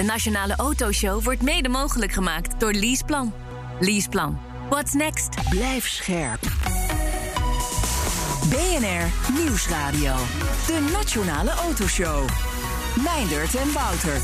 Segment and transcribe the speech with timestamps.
[0.00, 3.32] De Nationale Autoshow wordt mede mogelijk gemaakt door Leaseplan.
[3.80, 4.38] Leaseplan.
[4.68, 5.28] What's next?
[5.50, 6.40] Blijf scherp.
[8.48, 10.14] BNR Nieuwsradio.
[10.66, 12.28] De Nationale Autoshow.
[13.04, 14.20] Meindert en Wouter.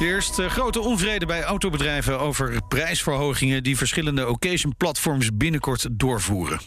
[0.00, 6.60] Eerst uh, grote onvrede bij autobedrijven over prijsverhogingen die verschillende occasion platforms binnenkort doorvoeren.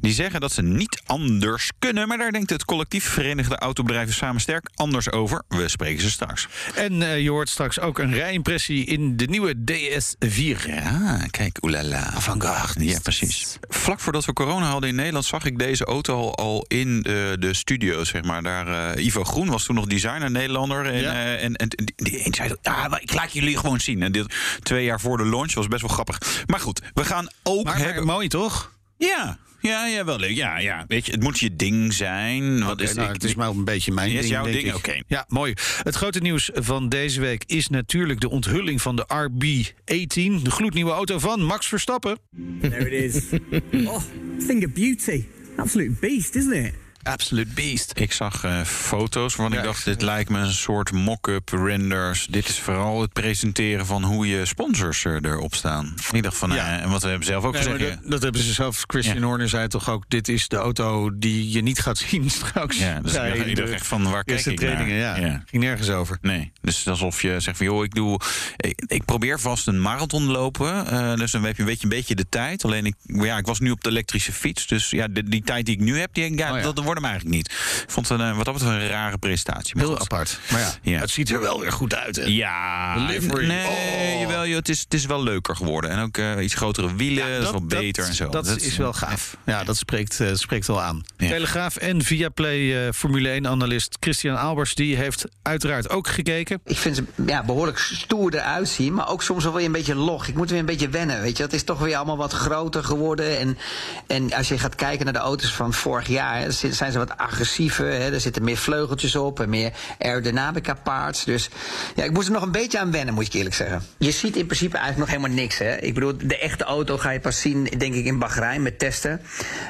[0.00, 4.40] Die zeggen dat ze niet anders kunnen, maar daar denkt het collectief Verenigde Autobedrijven Samen
[4.40, 5.42] Sterk anders over.
[5.48, 6.46] We spreken ze straks.
[6.74, 10.66] En uh, je hoort straks ook een rijimpressie in de nieuwe DS4.
[10.66, 12.12] Ja, kijk, oelala.
[12.14, 12.84] Avant-garde.
[12.84, 13.58] Ja, precies.
[13.68, 17.54] Vlak voordat we corona hadden in Nederland zag ik deze auto al, in de, de
[17.54, 18.42] studio, zeg maar.
[18.42, 20.86] Daar, uh, Ivo Groen was toen nog designer Nederlander.
[20.86, 21.36] En, Ja.
[21.36, 24.02] en, en die, die zei, ja, maar ik laat jullie gewoon zien.
[24.02, 26.20] En dit twee jaar voor de launch was best wel grappig.
[26.46, 28.04] Maar goed, we gaan ook Maar, maar hebben...
[28.04, 28.72] mooi toch?
[28.96, 30.36] Ja, ja, ja, wel leuk.
[30.36, 30.84] Ja, ja.
[30.88, 32.64] Weet je, het moet je ding zijn.
[32.64, 34.54] Wat is nou, ik- het is maar een beetje mijn Ja, is ding, jouw denk
[34.56, 34.68] ding?
[34.68, 34.74] ik.
[34.76, 35.00] Oké.
[35.06, 35.52] Ja, mooi.
[35.82, 40.90] Het grote nieuws van deze week is natuurlijk de onthulling van de RB18, de gloednieuwe
[40.92, 42.18] auto van Max Verstappen.
[42.60, 43.24] There it is.
[43.88, 44.02] oh,
[44.46, 45.24] thing of beauty.
[45.56, 46.74] Absolute beast, isn't it?
[47.02, 47.92] Absolute beast.
[47.94, 51.48] Ik zag eh, foto's waarvan Ja, ik dacht, ik- dit lijkt me een soort mock-up
[51.48, 52.26] renders.
[52.30, 55.94] Dit is vooral het presenteren van hoe je sponsors erop staan.
[56.12, 56.78] Ik dacht van, Ja.
[56.80, 57.80] en wat we hebben zelf ook Nee, gezegd.
[58.02, 58.84] dat, dat hebben ze zelf.
[58.86, 59.22] Christian.
[59.22, 62.78] Horner zei toch ook: dit is de auto die je niet gaat zien straks.
[62.78, 64.88] Ja, dus ik dacht- ik echt van, waar kijk ik naar?
[64.88, 65.16] ja.
[65.16, 65.42] Ja.
[65.46, 66.18] Ging nergens over.
[66.20, 68.20] Nee, dus alsof je zegt van joh, ik doe.
[68.56, 70.86] Ik, ik probeer vast een marathon lopen.
[70.86, 72.64] eh, dus dan heb je een beetje, een beetje de tijd.
[72.64, 74.66] Alleen ik, ja, ik was nu op de elektrische fiets.
[74.66, 76.60] Dus ja, de- die tijd die ik nu heb, die, Oh ja.
[76.60, 77.46] dat wordt hem eigenlijk niet.
[77.82, 79.74] Ik vond het een, eh, wat dat betreft een rare presentatie.
[79.76, 80.02] Maar Heel goed.
[80.02, 80.38] apart.
[80.50, 81.00] Maar ja, Ja.
[81.00, 82.16] het ziet er wel weer goed uit.
[82.16, 82.22] Hè?
[82.24, 84.20] Ja, nee, Oh.
[84.20, 85.90] jawel, joh, het, is, het is wel leuker geworden.
[85.90, 88.28] En ook eh, iets grotere wielen, dat, is wel beter en zo.
[88.28, 89.36] Dat, is wel gaaf.
[89.44, 91.02] Ja, dat spreekt, eh, spreekt wel aan.
[91.16, 91.28] Ja.
[91.28, 94.74] Telegraaf en Viaplay eh, Formule 1-analyst Christian Albers...
[94.74, 96.60] die heeft uiteraard ook gekeken.
[96.64, 99.94] Ik vind ze ja, behoorlijk stoer eruit zien, maar ook soms wel weer een beetje
[99.94, 100.26] log.
[100.26, 101.42] Ik moet weer een beetje wennen, weet je.
[101.42, 103.38] Het is toch weer allemaal wat groter geworden.
[103.38, 103.58] En,
[104.06, 107.86] en als je gaat kijken naar de auto's van vorig jaar, zijn ze wat agressiever.
[107.86, 108.12] Hè.
[108.12, 111.24] Er zitten meer vleugeltjes op en meer aerodynamica parts.
[111.24, 111.48] Dus
[111.94, 113.82] ja, ik moest er nog een beetje aan wennen, moet ik eerlijk zeggen.
[113.98, 115.76] Je ziet in principe eigenlijk nog helemaal niks, hè.
[115.76, 119.20] Ik bedoel, de echte auto ga je pas zien, denk ik, in Bahrein met testen.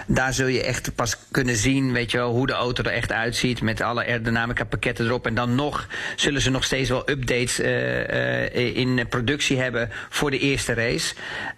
[0.07, 3.13] Daar zul je echt pas kunnen zien, weet je wel, hoe de auto er echt
[3.13, 3.61] uitziet.
[3.61, 5.27] Met alle aerodynamica pakketten erop.
[5.27, 5.87] En dan nog
[6.17, 11.15] zullen ze nog steeds wel updates eh, eh, in productie hebben voor de eerste race.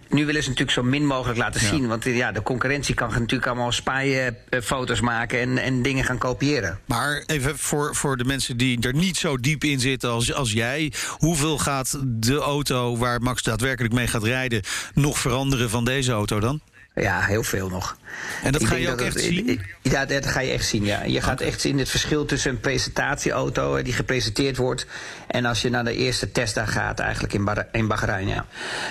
[0.09, 1.87] Nu willen ze natuurlijk zo min mogelijk laten zien.
[1.87, 6.79] Want eh, ja, de concurrentie kan natuurlijk allemaal spy-foto's maken en, en dingen gaan kopiëren.
[6.85, 10.51] Maar even voor, voor de mensen die er niet zo diep in zitten als, als
[10.51, 10.93] jij...
[11.17, 14.61] hoeveel gaat de auto waar Max daadwerkelijk mee gaat rijden...
[14.93, 16.61] nog veranderen van deze auto dan?
[16.95, 17.97] Ja, heel veel nog.
[18.43, 19.61] En dat Ik ga je ook dat echt zien?
[19.81, 20.85] Ja, dat ga je echt zien.
[20.85, 21.03] Ja.
[21.03, 24.85] Je gaat echt zien het verschil tussen een presentatieauto eh, die gepresenteerd wordt.
[25.31, 28.27] En als je naar de eerste testdag gaat, eigenlijk in, in Bahrein.
[28.27, 28.45] Ja.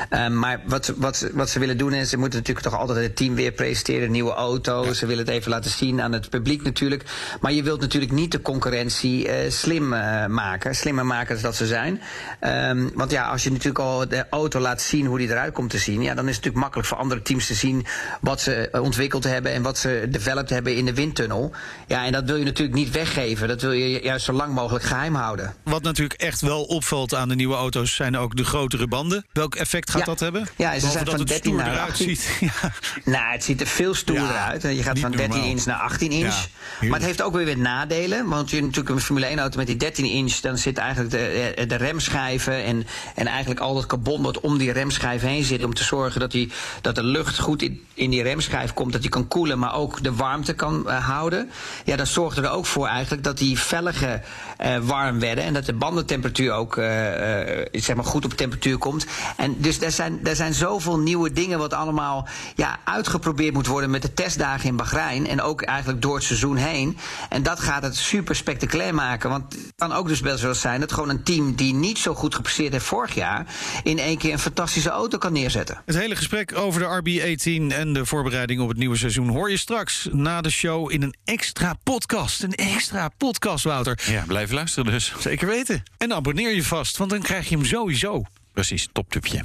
[0.09, 2.99] Ehm, maar wat, ze- wat, wat ze willen doen, is ze moeten natuurlijk toch altijd
[2.99, 4.93] het team weer presenteren, een nieuwe auto.
[4.93, 7.05] Ze willen het even laten zien aan het publiek natuurlijk.
[7.41, 11.57] Maar je wilt natuurlijk niet de concurrentie eh, slim eh, maken, slimmer maken dan dat
[11.57, 12.01] ze zijn.
[12.41, 15.71] Ehm, want ja, als je natuurlijk al de auto laat zien hoe die eruit komt
[15.71, 17.87] te zien, ja, dan is het natuurlijk makkelijk voor andere teams te zien
[18.21, 21.53] wat ze eh, ontwikkeld hebben en wat ze developed hebben in de windtunnel.
[21.87, 23.49] Ja, en dat wil je natuurlijk niet weggeven.
[23.49, 25.55] Dat wil je juist zo lang mogelijk geheim houden.
[25.63, 27.95] Wat natuurlijk echt wel opvalt aan de nieuwe auto's...
[27.95, 29.27] zijn ook de grotere banden.
[29.33, 30.07] Welk effect gaat Ja.
[30.07, 30.41] dat hebben?
[30.41, 32.17] Ja, ze Behalve zijn dat van het 13 stoer naar eruit 18.
[32.17, 32.39] ziet.
[32.63, 32.73] Ja.
[33.05, 34.63] Nou, het ziet er veel stoerder Ja, uit.
[34.63, 35.49] Je gaat van 13 normaal.
[35.49, 36.49] inch naar 18 inch.
[36.81, 38.29] Maar het heeft ook weer weer nadelen.
[38.29, 40.35] Want je natuurlijk een Formule 1 auto met die 13 inch...
[40.35, 42.65] dan zit eigenlijk de, eh, de remschijven...
[42.65, 45.65] En, en eigenlijk al dat carbon wat om die remschijf heen zit...
[45.65, 48.93] om te zorgen dat, die, dat de lucht goed in, in die remschijf komt...
[48.93, 51.51] dat die kan koelen, maar ook de warmte kan eh, houden.
[51.85, 54.23] Ja, dat zorgde er ook voor eigenlijk dat die velgen
[54.57, 55.45] eh, warm werden...
[55.45, 55.73] en dat de
[56.21, 59.07] bandentemperatuur ook eh, eh, zeg maar goed op temperatuur komt.
[59.37, 61.59] En dus er zijn, er zijn zoveel nieuwe dingen...
[61.59, 65.27] wat allemaal ja, uitgeprobeerd moet worden met de testdagen in Bahrein...
[65.27, 66.97] en ook eigenlijk door het seizoen heen.
[67.29, 69.31] En dat gaat het super spectaculair maken.
[69.31, 71.55] Want het kan ook dus best wel zijn dat gewoon een team...
[71.55, 73.47] die niet zo goed gepresteerd heeft vorig jaar...
[73.83, 75.83] in één keer een fantastische auto kan neerzetten.
[75.87, 79.29] Het hele gesprek over de RB18 en de voorbereiding op het nieuwe seizoen...
[79.29, 82.43] hoor je straks na de show in een extra podcast.
[82.43, 83.99] Een extra podcast, Wouter.
[84.07, 85.13] Ja, blijf luisteren dus.
[85.19, 85.83] Zeker weten.
[85.99, 88.23] En En abonneer je vast, want dan krijg je hem sowieso.
[88.53, 89.45] Precies, toptipje.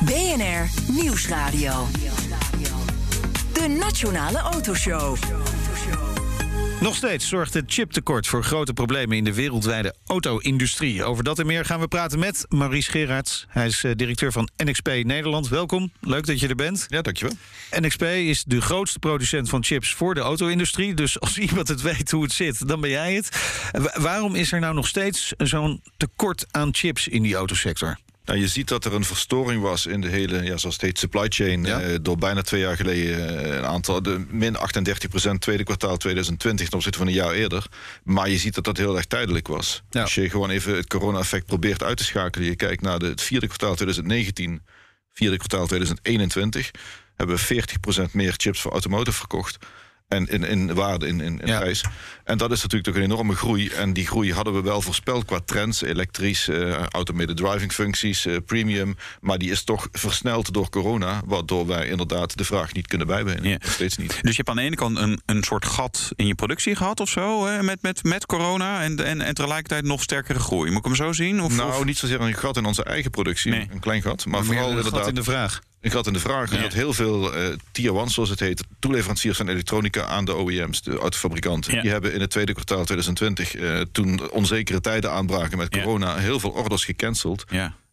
[0.00, 1.86] BNR Nieuwsradio.
[3.52, 5.16] De Nationale Autoshow.
[6.82, 11.04] Nog steeds zorgt het chiptekort voor grote problemen in de wereldwijde auto-industrie.
[11.04, 13.46] Over dat en meer gaan we praten met Maurice Gerards.
[13.48, 15.48] Hij is eh, directeur van NXP Nederland.
[15.48, 16.86] Welkom, leuk dat je er bent.
[16.88, 17.34] Ja, dankjewel.
[17.70, 20.94] NXP is de grootste producent van chips voor de auto-industrie.
[20.94, 23.28] Dus als iemand het weet hoe het zit, dan ben jij het.
[23.72, 27.98] Wa- waarom is er nou nog steeds zo'n tekort aan chips in die autosector?
[28.24, 30.98] Nou, je ziet dat er een verstoring was in de hele, ja, zoals het heet,
[30.98, 31.64] supply chain.
[31.66, 36.66] eh, door bijna twee jaar geleden eh, een aantal, de min 38% tweede kwartaal 2020
[36.68, 37.66] ten opzichte van een jaar eerder.
[38.04, 39.82] Maar je ziet dat dat heel erg tijdelijk was.
[39.92, 42.46] Als je gewoon even het corona-effect probeert uit te schakelen.
[42.48, 44.62] Je kijkt naar de, het vierde kwartaal 2019,
[45.12, 46.70] vierde kwartaal 2021.
[47.16, 47.64] Hebben we
[48.08, 49.66] 40% meer chips voor automotive verkocht.
[50.12, 51.84] En in, in waarde, in, in, in prijs.
[52.24, 53.68] En dat is natuurlijk toch een enorme groei.
[53.68, 55.82] En die groei hadden we wel voorspeld qua trends.
[55.82, 58.96] Elektrisch, eh, automated driving functies, eh, premium.
[59.20, 61.22] Maar die is toch versneld door corona.
[61.26, 63.58] Waardoor wij inderdaad de vraag niet kunnen bijbenen.
[63.62, 64.10] Nog steeds niet.
[64.10, 67.00] Dus je hebt aan de ene kant een, een soort gat in je productie gehad
[67.00, 68.82] of zo, hè, met, met, met corona.
[68.82, 70.68] En, en, en tegelijkertijd nog sterkere groei.
[70.70, 71.42] Moet ik hem zo zien?
[71.42, 73.52] Of, nou, of- niet zozeer een gat in onze eigen productie.
[73.54, 74.24] Een klein gat.
[74.26, 75.08] Maar Maar vooral inderdaad.
[75.08, 75.60] in de vraag.
[75.82, 76.54] Een gat in de vraag.
[76.54, 76.60] Ja.
[76.60, 80.82] Dat heel veel eh, tier 1, zoals het heet, toeleveranciers van elektronica aan de OEM's,
[80.82, 81.82] de autofabrikanten.
[81.82, 86.40] Die hebben in het tweede kwartaal 2020, eh, toen onzekere tijden aanbraken met corona, heel
[86.40, 87.44] veel orders gecanceld.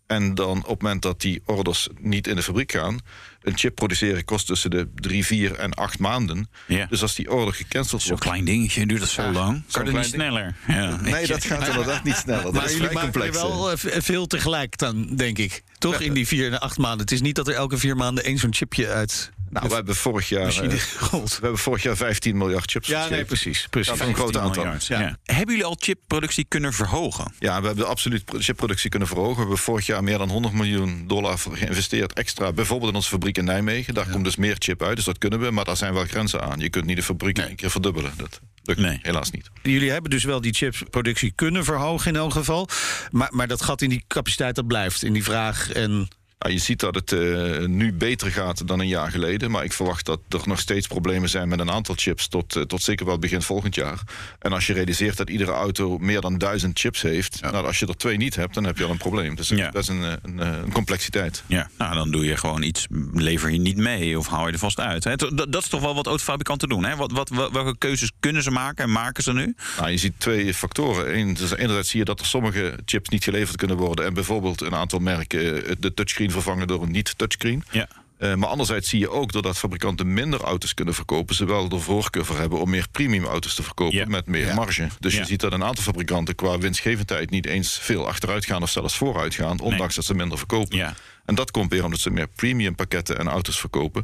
[0.09, 2.99] En dan op het moment dat die orders niet in de fabriek gaan,
[3.41, 6.49] een chip produceren kost tussen de drie, vier en acht maanden.
[6.67, 6.85] Ja.
[6.85, 8.23] Dus als die order gecanceld wordt.
[8.23, 9.63] Zo'n klein dingetje, duurt dat zo Ja, lang?
[9.71, 10.55] Kan het niet sneller?
[10.67, 11.01] Ja.
[11.01, 12.43] Nee, dat gaat inderdaad niet sneller.
[12.49, 15.63] Dat maar is jullie maken wel eh, veel tegelijk dan, denk ik.
[15.77, 16.99] Toch in die vier en acht maanden.
[16.99, 19.31] Het is niet dat er elke vier maanden één zo'n chipje uit.
[19.49, 23.25] Nou, we hebben vorig jaar, eh, we hebben vorig jaar 15 miljard chips Ja, nee,
[23.25, 23.67] precies.
[23.69, 23.87] precies.
[23.91, 24.63] Dat is een groot 15 aantal.
[24.63, 25.17] miljard, ja.
[25.33, 27.33] Hebben jullie al chipproductie kunnen verhogen?
[27.39, 29.33] Ja, we hebben absoluut pro- chipproductie kunnen verhogen.
[29.35, 32.53] We hebben vorig jaar meer dan 100 miljoen dollar geïnvesteerd extra.
[32.53, 33.93] Bijvoorbeeld in onze fabriek in Nijmegen.
[33.93, 35.51] Daar komt dus meer chip uit, dus dat kunnen we.
[35.51, 36.59] Maar daar zijn wel grenzen aan.
[36.59, 38.11] Je kunt niet de fabriek één keer verdubbelen.
[38.17, 39.49] Dat lukt helaas niet.
[39.63, 42.67] Jullie hebben dus wel die chipsproductie kunnen verhogen in elk geval.
[43.11, 45.03] Maar, maar dat gat in die capaciteit, dat blijft.
[45.03, 46.07] In die vraag en...
[46.45, 49.51] Ja, je ziet dat het eh, nu beter gaat dan een jaar geleden.
[49.51, 52.27] Maar ik verwacht dat er nog steeds problemen zijn met een aantal chips.
[52.27, 54.01] Tot, eh, tot zeker wel begin volgend jaar.
[54.39, 57.41] En als je realiseert dat iedere auto meer dan duizend chips heeft.
[57.41, 59.35] Nou, als je er twee niet hebt, dan heb je al een probleem.
[59.35, 61.43] Dus dat is een, eh, een, eh, een complexiteit.
[61.47, 64.59] Ja, nou dan doe je gewoon iets, lever je niet mee of hou je er
[64.59, 65.03] vast uit.
[65.03, 65.15] Hè?
[65.15, 66.85] Dat, dat is toch wel wat autofabrikanten doen.
[66.85, 66.95] Hè?
[66.95, 69.55] Wat, wat, wel- welke keuzes kunnen ze maken en maken ze nu?
[69.77, 71.17] Nou, je ziet twee factoren.
[71.17, 74.05] Eén, dus enerzijds zie je dat er sommige chips niet geleverd kunnen worden.
[74.05, 77.63] En bijvoorbeeld een aantal merken eh, de touchscreen vervangen door een niet-touchscreen.
[77.71, 77.87] Ja.
[78.17, 81.79] Eh, maar anderzijds zie je ook doordat fabrikanten minder auto's kunnen verkopen, ze wel de
[81.79, 84.87] voorkeur voor hebben om meer premium auto's te verkopen met meer marge.
[84.99, 85.19] Dus Ja.
[85.19, 88.97] je ziet dat een aantal fabrikanten qua winstgevendheid niet eens veel achteruit gaan of zelfs
[88.97, 90.77] vooruit gaan, ondanks dat ze minder verkopen.
[91.25, 94.03] En dat komt weer omdat ze meer premium pakketten en auto's verkopen.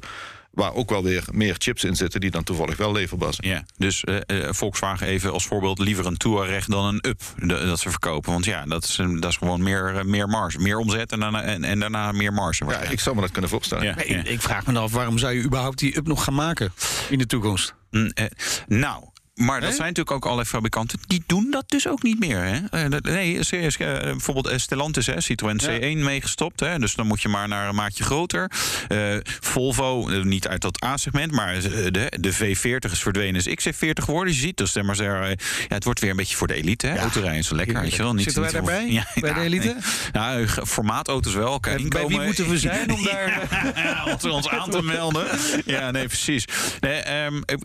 [0.55, 3.51] Waar ook wel weer meer chips in zitten die dan toevallig wel leverbaar zijn.
[3.51, 4.15] Ja, dus eh,
[4.47, 8.31] eh, Volkswagen even als voorbeeld liever een Touareg dan een Up de- dat ze verkopen.
[8.31, 10.59] Want ja, dat is, dat is gewoon meer, eh, meer marge.
[10.59, 12.65] Meer omzet en daarna, en, en daarna meer marge.
[12.65, 13.83] Ja, ik zou me dat kunnen voorstellen.
[13.83, 14.17] Ja, Maar ja.
[14.19, 16.73] ik, ik vraag me af, waarom zou je überhaupt die up nog gaan maken
[17.09, 17.73] in de toekomst?
[17.91, 18.25] Mm, eh,
[18.67, 19.03] nou,
[19.35, 20.99] maar dat zijn natuurlijk ook allerlei fabrikanten.
[21.07, 22.37] Die doen dat dus ook niet meer.
[22.43, 22.59] Hè?
[22.83, 23.77] Eh, nee, serieus.
[23.77, 26.59] eh, bijvoorbeeld Stellantis, hè, Citroën C1 meegestopt.
[26.59, 26.79] Hè?
[26.79, 28.51] Dus dan moet je maar naar een maatje groter.
[28.87, 33.43] Eh, Volvo, niet uit dat A-segment, maar de, de V40 is verdwenen.
[33.45, 34.33] Is XC40 geworden.
[34.33, 35.35] Je ziet dus, zeg maar, ja,
[35.67, 36.87] het wordt weer een beetje voor de elite.
[36.87, 36.97] Hè?
[36.97, 37.81] Autorijden is lekker.
[37.81, 38.13] Weet je wel?
[38.13, 38.87] Niet, Zitten wij daarbij?
[38.95, 39.65] Ja, Bij de elite?
[39.67, 39.75] nee.
[40.11, 41.59] Nou, formaatauto's wel.
[41.59, 43.47] Kan En bij inkomen- wie moeten we zijn om daar...
[43.75, 45.25] ja, om ons aan te melden.
[45.65, 46.45] Ja, nee, precies.
[46.79, 47.55] Nee, ehm, eh,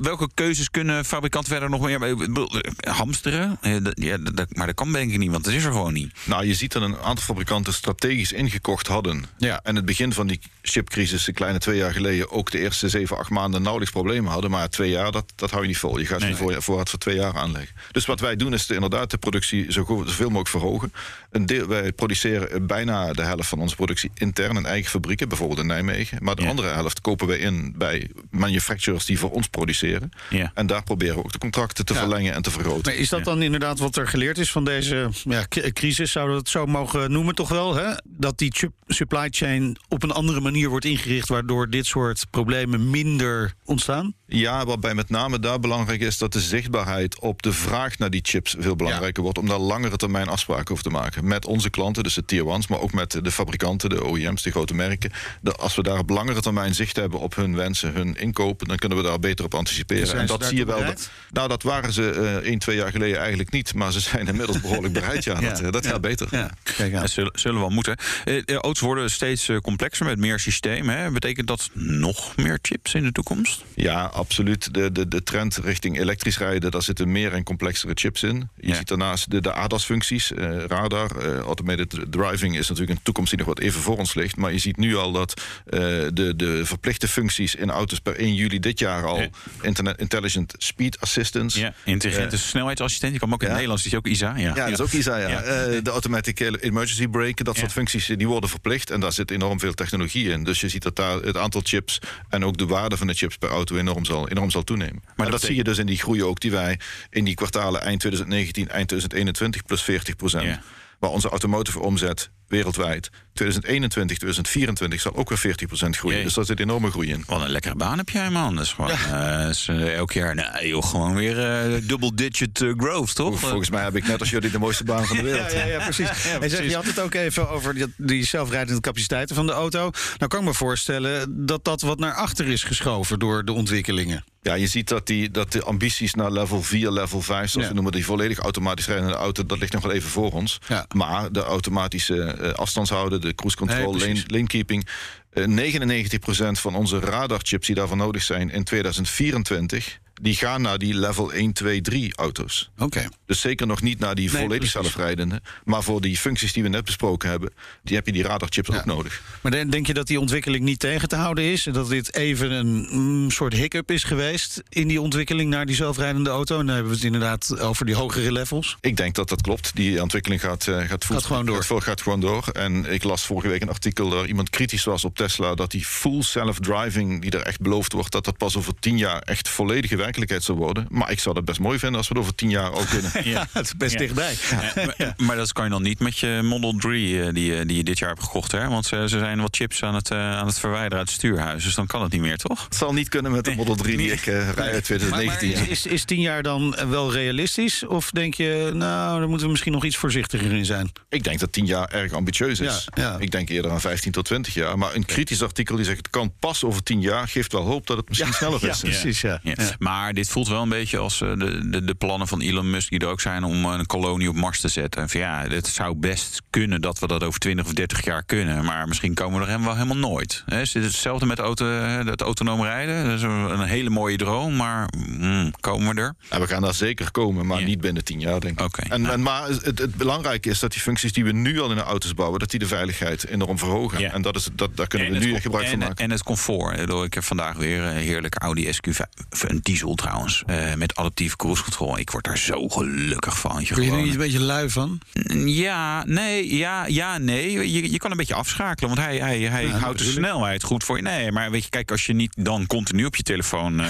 [0.00, 2.02] welke keuzes kunnen fabrikanten verder nog meer?
[2.02, 3.58] Eh, Hamsteren?
[3.60, 4.16] Eh, Ja,
[4.48, 6.12] maar dat kan denk ik niet, want dat is er gewoon niet.
[6.24, 9.24] Nou, je ziet dat een aantal fabrikanten strategisch ingekocht hadden.
[9.38, 9.60] Ja.
[9.62, 13.16] En het begin van die chipcrisis, een kleine twee jaar geleden, ook de eerste zeven,
[13.18, 14.50] acht maanden nauwelijks problemen hadden.
[14.50, 15.98] Maar twee jaar, dat, dat hou je niet vol.
[15.98, 16.34] Je gaat Nee.
[16.34, 17.76] voor, voorraad voor twee jaar aanleggen.
[17.92, 20.92] Dus wat wij doen is de, inderdaad de productie zo goed, zoveel mogelijk verhogen.
[21.30, 25.60] Een deel, wij produceren bijna de helft van onze productie intern in eigen fabrieken, bijvoorbeeld
[25.60, 26.18] in Nijmegen.
[26.22, 30.10] Maar de andere helft kopen wij in bij manufacturers die voor ons produceren.
[30.30, 30.50] Ja.
[30.54, 31.98] En daar proberen we ook de contracten te Ja.
[31.98, 32.82] verlengen en te vergroten.
[32.92, 36.40] Maar is dat dan inderdaad wat er geleerd is van deze ja, crisis, zouden we
[36.40, 37.74] het zo mogen noemen toch wel?
[37.74, 37.92] Hè?
[38.04, 42.90] Dat die chip supply chain op een andere manier wordt ingericht, waardoor dit soort problemen
[42.90, 44.14] minder ontstaan?
[44.32, 48.20] Ja, waarbij met name daar belangrijk is dat de zichtbaarheid op de vraag naar die
[48.22, 49.38] chips veel belangrijker wordt.
[49.38, 51.26] Om daar langere termijn afspraken over te maken.
[51.26, 54.50] Met onze klanten, dus de tier ones, maar ook met de fabrikanten, de OEM's, de
[54.50, 55.12] grote merken.
[55.56, 58.98] als we daar op langere termijn zicht hebben op hun wensen, hun inkopen, dan kunnen
[58.98, 60.18] we daar beter op anticiperen.
[60.18, 60.84] En dat zie je wel.
[60.84, 63.74] Dat, nou, dat waren ze uh, één, twee jaar geleden eigenlijk niet.
[63.74, 65.24] Maar ze zijn inmiddels behoorlijk bereid.
[65.24, 66.28] Ja, dat, eh, dat gaat beter.
[66.30, 66.50] Ja.
[66.76, 67.08] Kijk aan.
[67.08, 67.96] Zullen, zullen wel moeten.
[68.24, 70.98] Uh, auto's worden steeds complexer met meer systemen.
[70.98, 71.10] Hè?
[71.10, 73.64] Betekent dat nog meer chips in de toekomst?
[73.74, 74.74] Ja, absoluut.
[74.74, 78.48] De, de, de trend richting elektrisch rijden, daar zitten meer en complexere chips in.
[78.56, 83.30] Je ziet daarnaast de, de ADAS-functies, uh, radar, uh, automated driving is natuurlijk een toekomst
[83.30, 84.36] die nog wat even voor ons ligt.
[84.36, 85.80] Maar je ziet nu al dat uh,
[86.12, 89.28] de, de verplichte functies in auto's per 1 juli dit jaar al
[89.62, 91.60] Internet Intelligent Speed Assistance.
[91.60, 93.12] Ja, intelligente snelheidsassistent.
[93.12, 94.36] Je kan ook in het Nederlands, is ook ISA.
[94.36, 95.16] Ja, ja, dat is ook ISA.
[95.16, 95.40] Ja.
[95.80, 98.90] de automatic emergency brake, dat soort functies, die worden verplicht.
[98.90, 100.44] En daar zit enorm veel technologie in.
[100.44, 101.98] Dus je ziet dat daar het aantal chips
[102.28, 105.02] en ook de waarde van de chips per auto enorm zal, enorm zal toenemen.
[105.16, 106.78] Maar dat, zie je dus in die groei ook die wij
[107.10, 110.58] in die kwartalen eind 2019, eind 2021 plus 40 procent.
[110.98, 116.24] Waar onze automotive omzet wereldwijd 2021, 2024 zal ook weer 40% groeien.
[116.24, 117.24] Dus dat zit enorme groei in.
[117.26, 118.54] Wat een lekkere baan heb jij, man.
[118.54, 119.42] Dat is gewoon ja.
[119.42, 123.40] uh, is, uh, elk jaar nou, joh, gewoon weer uh, double digit growth, toch?
[123.40, 125.52] Volgens mij heb ik net als jullie de mooiste baan van de wereld.
[125.52, 126.22] ja, ja, ja, precies.
[126.22, 126.58] ja, precies.
[126.58, 129.90] Zeg, je had het ook even over die, die zelfrijdende capaciteiten van de auto.
[130.18, 134.24] Nou kan ik me voorstellen dat dat wat naar achter is geschoven door de ontwikkelingen.
[134.42, 137.74] Ja, je ziet dat, die, dat de ambities naar level 4, level 5, zoals we
[137.74, 140.58] noemen, die volledig automatisch rijdende auto, dat ligt nog wel even voor ons.
[140.68, 140.86] Ja.
[140.94, 144.88] Maar de automatische uh, afstandshouden, de cruise control, nee, lane, lanekeeping.
[145.32, 150.94] Uh, 99% van onze radarchips die daarvoor nodig zijn in 2024 die gaan naar die
[150.94, 152.70] level 1, 2, 3 auto's.
[152.78, 153.08] Oké.
[153.26, 155.40] Dus zeker nog niet naar die volledig zelfrijdende.
[155.64, 157.50] Maar voor die functies die we net besproken hebben,
[157.82, 158.76] die heb je die radarchips ja.
[158.76, 159.22] ook nodig.
[159.40, 161.66] Maar denk je dat die ontwikkeling niet tegen te houden is?
[161.66, 165.74] En dat dit even een mm, soort hiccup is geweest in die ontwikkeling naar die
[165.74, 166.58] zelfrijdende auto?
[166.58, 168.76] En dan hebben we het inderdaad over die hogere levels.
[168.80, 169.70] Ik denk dat dat klopt.
[169.74, 171.64] Die ontwikkeling gaat, uh, gaat, gaat gewoon door.
[171.64, 172.48] Gaat, gaat gewoon door.
[172.52, 175.84] En ik las vorige week een artikel waar iemand kritisch was op Tesla dat die
[175.84, 179.96] full self-driving die er echt beloofd wordt, dat dat pas over tien jaar echt volledige
[180.10, 180.86] werkelijkheid zou worden.
[180.90, 183.10] Maar ik zou dat best mooi vinden als we het over tien jaar ook kunnen.
[183.34, 184.34] ja, het is best dichtbij.
[184.74, 187.84] Maar, maar, dat kan je dan niet met je Model 3 eh, die, die je
[187.84, 188.52] dit jaar hebt gekocht.
[188.52, 188.68] Hè?
[188.68, 191.64] Want ze, ze zijn wat chips aan het, uh, aan het verwijderen uit het stuurhuis.
[191.64, 192.64] Dus dan kan het niet meer, toch?
[192.64, 195.52] Het zal niet kunnen met de Model 3 die ik uh, rij uit 2019.
[195.52, 197.86] Maar, is, is tien jaar dan wel realistisch?
[197.86, 200.92] Of denk je, nou, daar moeten we misschien nog iets voorzichtiger in zijn?
[201.08, 202.88] Ik denk dat tien jaar erg ambitieus is.
[202.94, 203.16] Ja, ja.
[203.18, 204.78] Ik denk eerder aan 15 tot 20 jaar.
[204.78, 207.86] Maar een kritisch artikel die zegt het kan pas over tien jaar, geeft wel hoop
[207.86, 208.80] dat het misschien sneller is.
[208.80, 209.20] Ja, precies.
[209.20, 209.40] Ja.
[209.78, 212.98] Maar dit voelt wel een beetje als de, de, de, plannen van Elon Musk die
[212.98, 215.02] er ook zijn om een kolonie op Mars te zetten.
[215.02, 218.24] En van, ja, het zou best kunnen dat we dat over 20 of 30 jaar
[218.24, 218.64] kunnen.
[218.64, 220.42] Maar misschien komen we er wel helemaal nooit.
[220.46, 223.04] He, is hetzelfde met auto, het autonoom rijden.
[223.04, 226.14] Dat is een hele mooie droom, maar mm, komen we er?
[226.30, 228.66] Ja, we gaan daar zeker komen, maar niet binnen 10 jaar, denk ik.
[228.66, 229.14] Okay, en, nou.
[229.14, 231.82] en, maar het, het, belangrijke is dat die functies die we nu al in de
[231.82, 234.00] auto's bouwen, dat die de veiligheid enorm verhogen.
[234.00, 234.12] Ja.
[234.12, 236.04] En dat is, dat, daar kunnen en we nu gebruik van maken.
[236.04, 236.58] En het comfort.
[237.04, 239.00] Ik heb vandaag weer een heerlijk Audi SQ5,
[239.40, 241.98] een diesel trouwens, uh, met adaptieve cruise control.
[241.98, 243.60] Ik word daar zo gelukkig van.
[243.60, 245.00] Je, je er niet een beetje lui van?
[245.44, 247.72] Ja, nee, ja, ja, nee.
[247.72, 250.84] Je, je kan een beetje afschakelen, want hij, hij, hij ja, houdt de snelheid goed
[250.84, 251.02] voor je.
[251.02, 253.86] Nee, maar weet je, kijk, als je niet dan continu op je telefoon uh,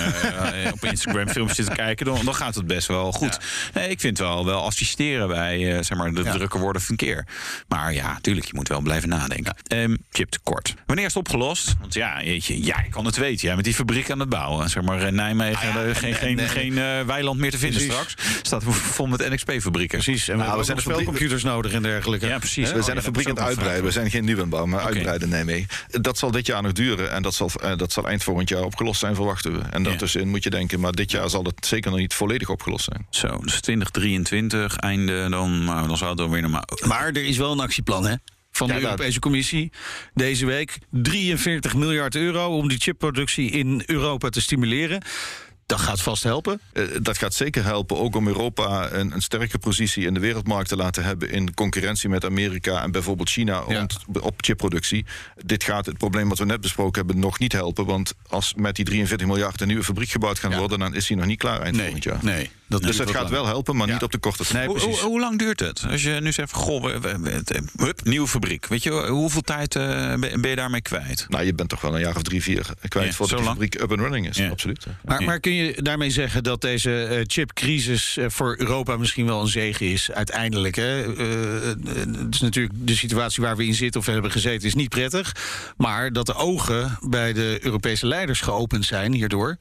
[0.72, 3.38] op Instagram filmpjes zit te kijken, dan, dan gaat het best wel goed.
[3.40, 3.80] Ja.
[3.80, 6.32] Nee, ik vind wel, wel assisteren bij uh, zeg maar, de ja.
[6.32, 7.26] drukke woorden verkeer.
[7.68, 9.56] Maar ja, tuurlijk, je moet wel blijven nadenken.
[9.72, 10.74] Um, chiptekort.
[10.86, 11.74] Wanneer is het opgelost?
[11.80, 13.48] Want ja, jeetje, ja, ik kan het weten.
[13.48, 14.70] Ja, met die fabriek aan het bouwen.
[14.70, 16.48] Zeg maar, Nijmegen, ah, ja, geen, geen, nee.
[16.48, 18.12] geen uh, weiland meer te vinden precies.
[18.12, 18.42] straks.
[18.42, 19.98] Staat vol met NXP-fabrieken.
[19.98, 20.28] Precies.
[20.28, 22.26] En we, nou, we zijn spelcomputers nodig en dergelijke.
[22.26, 22.72] Ja, precies.
[22.72, 23.84] We zijn een fabriek aan het uitbreiden.
[23.84, 24.92] We zijn geen nieuwbouw, maar okay.
[24.92, 25.66] uitbreiden nee mee.
[25.88, 28.62] Dat zal dit jaar nog duren en dat zal, uh, dat zal eind volgend jaar
[28.62, 29.62] opgelost zijn, verwachten we.
[29.70, 32.84] En daartussenin moet je denken, maar dit jaar zal het zeker nog niet volledig opgelost
[32.84, 33.06] zijn.
[33.10, 36.64] Zo, dus 2023, einde, dan, nou, dan zou het dan weer normaal.
[36.86, 38.14] Maar er is wel een actieplan, hè?
[38.50, 39.72] van de ja, Europese Commissie
[40.14, 40.78] deze week.
[40.90, 45.02] 43 miljard euro om die chipproductie in Europa te stimuleren.
[45.70, 46.60] Dat gaat vast helpen.
[46.72, 50.68] Uh, dat gaat zeker helpen, ook om Europa een, een, sterke positie in de wereldmarkt
[50.68, 53.78] te laten hebben in concurrentie met Amerika en bijvoorbeeld China ja.
[53.78, 55.04] rond, op chipproductie.
[55.44, 58.76] Dit gaat het probleem wat we net besproken hebben nog niet helpen, want als met
[58.76, 60.58] die 43 miljard een nieuwe fabriek gebouwd gaan ja.
[60.58, 62.18] worden, dan is die nog niet klaar eind nee, volgend jaar.
[62.22, 62.50] Nee.
[62.70, 63.30] Dat dus het gaat lang.
[63.34, 63.92] wel helpen, maar ja.
[63.92, 64.68] niet op de korte termijn.
[64.68, 65.84] Nee, hoe, hoe, lang duurt het?
[65.90, 68.66] Als je nu zegt, goh, we, we, we, hup, nieuwe fabriek.
[68.66, 69.82] Weet je, hoeveel tijd uh,
[70.14, 71.26] ben je daarmee kwijt?
[71.28, 73.74] Nou, je bent toch wel een jaar of drie, vier kwijt ja, voordat de fabriek
[73.74, 74.40] up and running is.
[74.50, 74.86] Absoluut.
[75.04, 79.40] Maar, maar kun je daarmee zeggen dat deze uh, chipcrisis uh, voor Europa misschien wel
[79.40, 80.76] een zegen is uiteindelijk?
[80.76, 80.82] Hè?
[80.84, 85.36] het is natuurlijk de situatie waar we in zitten of hebben gezeten is niet prettig.
[85.76, 89.56] Maar dat de ogen bij de Europese leiders geopend zijn hierdoor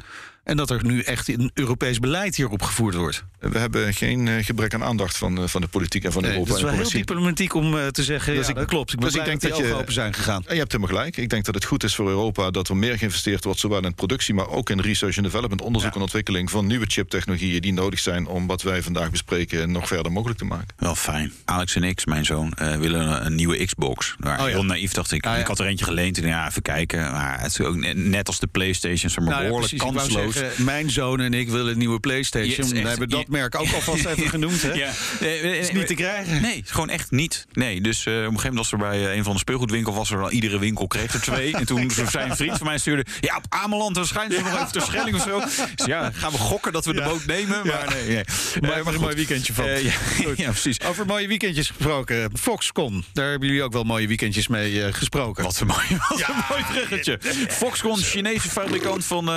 [0.49, 3.23] En dat er nu echt een Europees beleid hierop gevoerd wordt.
[3.39, 6.31] We hebben geen uh, gebrek aan aandacht van, uh, van de politiek en van nee,
[6.31, 6.49] Europa.
[6.49, 8.93] Het is wel heel diplomatiek om uh, te zeggen, dus ja, ik, dat klopt.
[8.93, 10.43] Ik dus ik denk dat, dat je open zijn gegaan.
[10.47, 11.17] Je hebt helemaal gelijk.
[11.17, 13.59] Ik denk dat het goed is voor Europa dat er meer geïnvesteerd wordt...
[13.59, 15.61] zowel in productie, maar ook in research en development...
[15.61, 15.95] onderzoek ja.
[15.95, 17.61] en ontwikkeling van nieuwe chiptechnologieën...
[17.61, 20.67] die nodig zijn om wat wij vandaag bespreken nog verder mogelijk te maken.
[20.77, 21.33] Wel fijn.
[21.45, 24.15] Alex en ik, mijn zoon, willen een nieuwe Xbox.
[24.19, 25.25] Nou, oh, heel naïef dacht ik.
[25.25, 27.11] Ik had er eentje geleend en ja, even kijken.
[27.11, 30.38] Maar het is ook net als de Playstation, maar nou, behoorlijk precies, kansloos.
[30.39, 32.67] Zeggen, mijn zoon en ik willen een nieuwe PlayStation.
[32.67, 34.62] Yes, we hebben dat merk ook alvast even genoemd.
[34.62, 34.74] Hè?
[34.74, 34.91] Ja.
[35.19, 36.41] is niet te krijgen.
[36.41, 37.46] Nee, gewoon echt niet.
[37.53, 40.12] Nee, dus uh, op een gegeven moment was er bij een van de speelgoedwinkel was
[40.12, 41.53] er al iedere winkel kreeg er twee.
[41.53, 44.81] en toen zijn vriend van mij stuurde, ja op Ameland waarschijnlijk ze nog even ter
[44.81, 45.39] Schelling of zo.
[45.75, 48.08] Dus ja, gaan we gokken dat we de boot nemen, maar nee.
[48.08, 48.24] nee.
[48.62, 49.65] Maar, maar een mooi weekendje van.
[49.65, 49.75] Ja,
[50.36, 50.81] ja, precies.
[50.81, 52.31] Over mooie weekendjes gesproken.
[52.39, 55.43] Foxconn, daar hebben jullie ook wel mooie weekendjes mee uh, gesproken.
[55.43, 57.19] Wat een mooi, wat een mooi bruggetje.
[57.50, 59.29] Foxconn, Chinese fabrikant van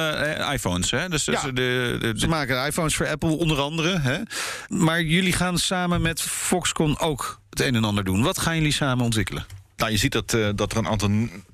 [0.53, 1.09] iPhones, hè?
[1.09, 3.99] Dus, dus de, de, de, ze maken iPhones voor Apple onder andere.
[3.99, 4.19] Hè?
[4.69, 8.23] Maar jullie gaan samen met Foxconn ook het een en ander doen.
[8.23, 9.47] Wat gaan jullie samen ontwikkelen?
[9.77, 11.11] Nou, je ziet dat, uh, dat er een aantal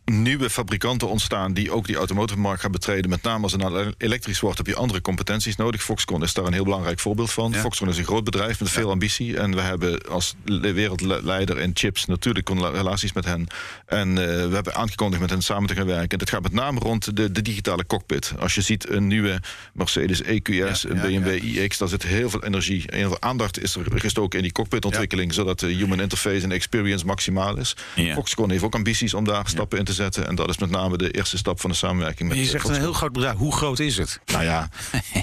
[0.09, 3.11] nieuwe fabrikanten ontstaan die ook die automotive markt gaan betreden.
[3.11, 5.83] Met name als het nou elektrisch wordt, heb je andere competenties nodig.
[5.83, 7.51] Foxconn is daar een heel belangrijk voorbeeld van.
[7.51, 7.59] Ja.
[7.59, 9.39] Foxconn is een groot bedrijf met veel ambitie.
[9.39, 13.47] En we hebben als wereldleider in chips natuurlijk relaties met hen.
[13.87, 16.09] En uh, we hebben aangekondigd met hen samen te gaan werken.
[16.09, 18.33] En het gaat met name rond de, de digitale cockpit.
[18.39, 19.41] Als je ziet een nieuwe
[19.73, 22.89] Mercedes EQS, ja, een BMW iX, daar zit heel veel energie.
[22.89, 26.53] En heel veel aandacht is er gestoken in die cockpitontwikkeling, zodat de human interface en
[26.53, 27.77] experience maximaal is.
[28.15, 30.27] Foxconn heeft ook ambities om daar stappen in te zetten.
[30.27, 32.29] En dat is met name de eerste stap van de samenwerking.
[32.29, 33.37] Met je zegt een heel groot bedrijf.
[33.37, 34.21] Hoe groot is het?
[34.27, 34.69] Nou ja,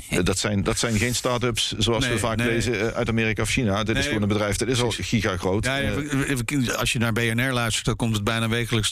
[0.24, 2.48] dat zijn, dat zijn geen start-ups zoals nee, we vaak nee.
[2.48, 3.84] lezen uit Amerika of China.
[3.84, 5.66] Dit nee, is gewoon een bedrijf, dat is al giga groot.
[5.66, 8.92] Ja, als je naar BNR luistert, dan komt het bijna wekelijks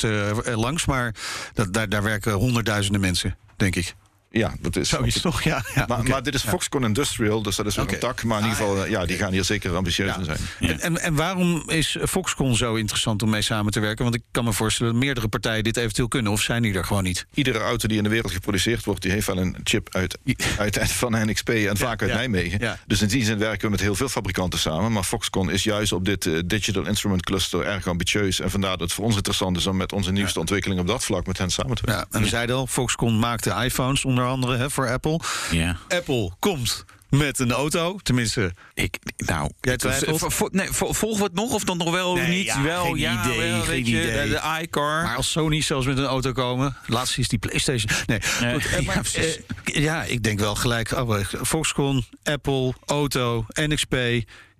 [0.55, 0.85] langs.
[0.85, 1.15] Maar
[1.53, 3.95] dat, daar, daar werken honderdduizenden mensen, denk ik.
[4.35, 4.89] Ja, dat is.
[4.89, 5.41] Zoiets toch?
[5.41, 5.63] Ja.
[5.75, 6.11] ja maar, okay.
[6.11, 7.95] maar, dit is Foxconn Industrial, dus dat is ook okay.
[7.95, 8.23] een tak.
[8.23, 10.17] Maar in ieder geval, ja, die gaan hier zeker ambitieus ja.
[10.17, 10.37] in zijn.
[10.59, 14.03] En, en, en, waarom is Foxconn zo interessant om mee samen te werken?
[14.03, 16.85] Want ik kan me voorstellen dat meerdere partijen dit eventueel kunnen, of zijn die er
[16.85, 17.25] gewoon niet?
[17.33, 20.17] Iedere auto die in de wereld geproduceerd wordt, die heeft wel een chip uit,
[20.57, 22.77] uit, uit van NXP en vaak uit Nijmegen.
[22.87, 24.91] Dus in die zin werken we met heel veel fabrikanten samen.
[24.91, 28.39] Maar Foxconn is juist op dit uh, Digital Instrument Cluster erg ambitieus.
[28.39, 31.03] En vandaar dat het voor ons interessant is om met onze nieuwste ontwikkeling op dat
[31.03, 32.07] vlak met hen samen te werken.
[32.11, 35.19] Ja, en we zeiden al, Foxconn maakt de iPhones onder andere hè, voor Apple.
[35.51, 35.77] Ja.
[35.87, 36.85] Apple komt
[37.19, 37.99] met een auto.
[38.03, 40.33] Tenminste, ik, nou, jij twijfelt?
[40.33, 42.45] Vo, nee, volgen we het nog of dan nog wel nee, niet?
[42.45, 44.29] Ja, wel, geen ja, idee, wel, geen weet je, idee.
[44.29, 45.03] de, iCar.
[45.03, 47.91] Maar als Sony zelfs met een auto komen, laatst is die PlayStation.
[48.05, 49.37] Nee, nee goed, ja, maar, precies.
[49.37, 50.91] Uh, ja, ik denk wel gelijk.
[50.91, 53.95] Oh, Foxconn, Apple, Auto, NXP.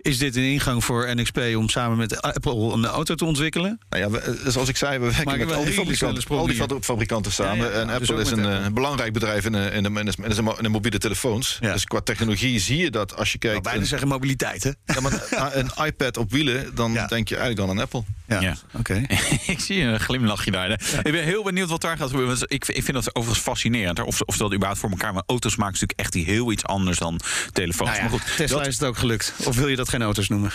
[0.04, 3.80] Is dit een ingang voor NXP om samen met Apple een auto te ontwikkelen?
[3.90, 7.32] Nou ja, we, zoals ik zei, we werken met al die, fabrikanten, al die fabrikanten
[7.32, 7.66] samen.
[7.66, 10.70] Ja, ja, en Apple is een, een belangrijk bedrijf in de, in de, in de,
[10.70, 11.58] mobiele telefoons.
[11.62, 13.58] Dus qua technologie zie je dat als je kijkt...
[13.58, 14.72] Ik bijna een, zeggen mobiliteit, hè?
[14.86, 15.22] Ja, maar
[15.54, 18.04] een iPad op wielen, dan denk je eigenlijk dan aan Apple.
[18.42, 18.56] Ja, ja.
[18.74, 18.92] oké.
[19.06, 19.20] Okay.
[19.54, 20.72] ik zie een glimlachje daar.
[21.04, 22.38] Ik ben heel benieuwd wat daar gaat gebeuren.
[22.40, 24.00] Ik, ik vind dat overigens fascinerend.
[24.00, 25.14] Of, of dat überhaupt voor elkaar.
[25.14, 27.20] Maar auto's maken natuurlijk echt heel iets anders dan
[27.52, 27.90] telefoons.
[27.90, 28.68] Nou ja, maar goed, Tesla dat...
[28.68, 29.34] is het ook gelukt.
[29.46, 30.52] Of wil je dat geen auto's noemen?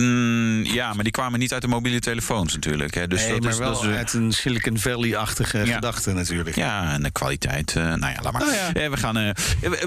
[0.00, 2.94] Mm, ja, maar die kwamen niet uit de mobiele telefoons natuurlijk.
[2.94, 3.06] Hè.
[3.06, 5.74] Dus nee, dat maar is, wel dat is, uit een Silicon Valley-achtige ja.
[5.74, 6.56] gedachte natuurlijk.
[6.56, 7.74] Ja, en de kwaliteit.
[7.74, 8.42] Uh, nou ja, laat maar.
[8.42, 8.80] Oh ja.
[8.82, 9.30] Ja, we gaan, uh,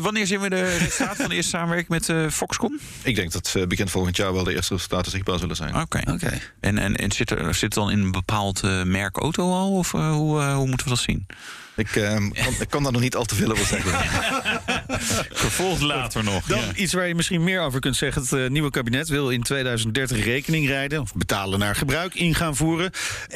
[0.02, 2.80] wanneer zien we de resultaten van de eerste samenwerking met uh, Foxconn?
[3.04, 5.76] Ik denk dat uh, begin volgend jaar wel de eerste resultaten zichtbaar zullen zijn.
[5.76, 5.98] Oké.
[5.98, 6.14] Okay.
[6.14, 6.42] okay.
[6.60, 9.72] En, en, en zit, er, zit het dan in een bepaald merk auto al?
[9.72, 11.26] Of hoe, hoe moeten we dat zien?
[11.76, 13.92] Ik, uh, kan, ik kan daar nog niet al te veel over zeggen.
[15.44, 16.46] Vervolgd later nog.
[16.46, 16.74] Dan ja.
[16.76, 18.22] iets waar je misschien meer over kunt zeggen.
[18.22, 21.02] Het uh, nieuwe kabinet wil in 2030 rekening rijden.
[21.02, 22.92] Of betalen naar gebruik in gaan voeren.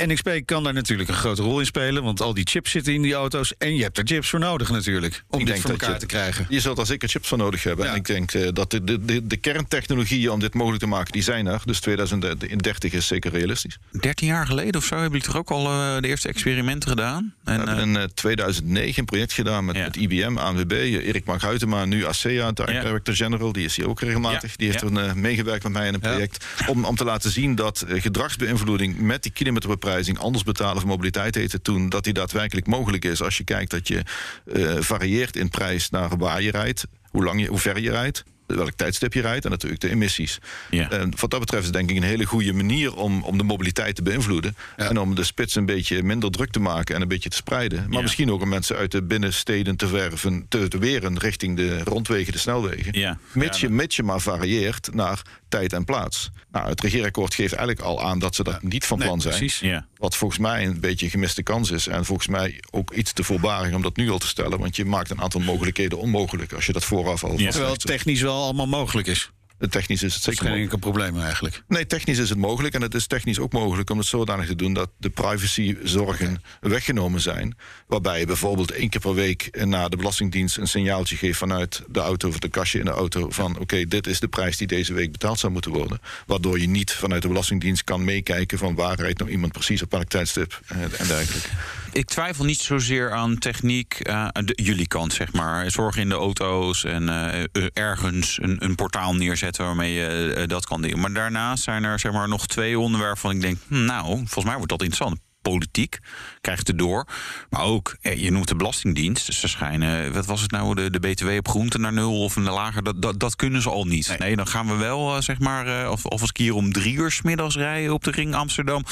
[0.06, 2.04] NXP kan daar natuurlijk een grote rol in spelen.
[2.04, 3.54] Want al die chips zitten in die auto's.
[3.58, 5.23] En je hebt er chips voor nodig natuurlijk.
[5.30, 6.45] Om ik dit denk voor elkaar je, te krijgen.
[6.50, 7.86] Je zult daar zeker chips voor nodig hebben.
[7.86, 7.91] Ja.
[7.91, 11.12] En ik denk uh, dat de, de, de, de kerntechnologieën om dit mogelijk te maken,
[11.12, 11.62] die zijn er.
[11.65, 13.78] Dus 2030 is zeker realistisch.
[13.91, 17.34] 13 jaar geleden of zo hebben jullie toch ook al uh, de eerste experimenten gedaan?
[17.43, 23.16] En, We hebben 2009 project gedaan met, IBM, ANWB, Erik Mark Huytema, nu ASEA, Director.
[23.16, 24.56] General, die is hier ook regelmatig.
[24.56, 26.46] Die heeft er uh, meegewerkt met mij in een project.
[26.68, 31.36] Om, om te laten zien dat uh, gedragsbeïnvloeding met die kilometerbeprijzing anders betalen voor mobiliteit
[31.36, 34.04] heette toen, dat die daadwerkelijk mogelijk is als je kijkt dat je
[34.46, 38.24] uh, varieert in prijs naar waar je rijdt, hoe, lang je, hoe ver je rijdt
[38.48, 40.40] welk tijdstip je rijdt en natuurlijk de emissies.
[40.70, 40.90] Ja.
[40.90, 43.96] En wat dat betreft is denk ik een hele goede manier om, om de mobiliteit
[43.96, 44.56] te beïnvloeden.
[44.78, 44.90] Ja.
[44.90, 47.84] En om de spits een beetje minder druk te maken en een beetje te spreiden.
[47.84, 48.02] Maar ja.
[48.02, 52.34] misschien ook om mensen uit de binnensteden te werven, te, te weren richting de rondwegen,
[52.34, 53.00] de snelwegen.
[53.00, 53.20] Ja.
[53.32, 56.30] Mits, je, mits je maar varieert naar tijd en plaats.
[56.52, 59.38] Nou, het regeerakkoord geeft eigenlijk al aan dat ze dat niet van plan zijn.
[59.38, 59.60] precies.
[59.60, 59.88] Ja.
[59.98, 61.88] Wat volgens mij een beetje een gemiste kans is.
[61.88, 64.60] En volgens mij ook iets te voorbarig om dat nu al te stellen.
[64.60, 68.22] Want je maakt een aantal mogelijkheden onmogelijk als je dat vooraf al Terwijl het technisch
[68.22, 69.32] wel allemaal mogelijk is.
[69.60, 71.63] Technisch is het Dat is zeker geen enkel probleem eigenlijk.
[71.67, 72.74] Nee, technisch is het mogelijk.
[72.74, 77.22] En het is technisch ook mogelijk om het zodanig te doen dat de privacyzorgen weggenomen
[77.22, 77.58] zijn.
[77.88, 82.00] Waarbij je bijvoorbeeld één keer per week naar de Belastingdienst een signaaltje geeft vanuit de
[82.00, 83.30] auto of de kastje in de auto.
[83.30, 86.00] Van oké, dit is de prijs die deze week betaald zou moeten worden.
[86.26, 89.91] Waardoor je niet vanuit de Belastingdienst kan meekijken van waar rijdt nou iemand precies op
[89.91, 91.50] welk tijdstip en, en dergelijke.
[91.98, 95.72] Ik twijfel niet zozeer aan techniek, eh, de, jullie kant zeg maar.
[95.72, 100.66] Zorg in de auto's en eh, eh, ergens een, een portaal neerzetten waarmee je dat
[100.66, 101.00] kan doen.
[101.00, 104.46] Maar daarnaast zijn er zeg maar nog twee onderwerpen van ik denk, hm, nou, volgens
[104.46, 105.27] mij wordt dat interessant.
[105.50, 106.00] Politiek
[106.42, 107.08] krijgt het door.
[107.50, 109.26] Maar ook, eh, je noemt de Belastingdienst.
[109.26, 112.36] Dus ze schijnen, wat was het nou, de, de BTW op groenten naar nul of
[112.36, 112.84] een lager.
[112.84, 114.16] Dat, dat, dat kunnen ze al niet.
[114.20, 116.72] Nee, dan gaan we wel, eh, zeg maar, eh, of, of als ik hier om
[116.72, 118.84] drie uur 's middags rijden op de ring Amsterdam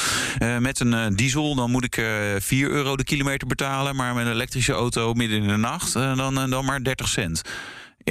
[0.60, 2.06] met een diesel, dan moet ik eh
[2.38, 3.96] 4 euro de kilometer betalen.
[3.96, 7.42] Maar met een elektrische auto midden in de nacht, dan, dan maar 30 cent.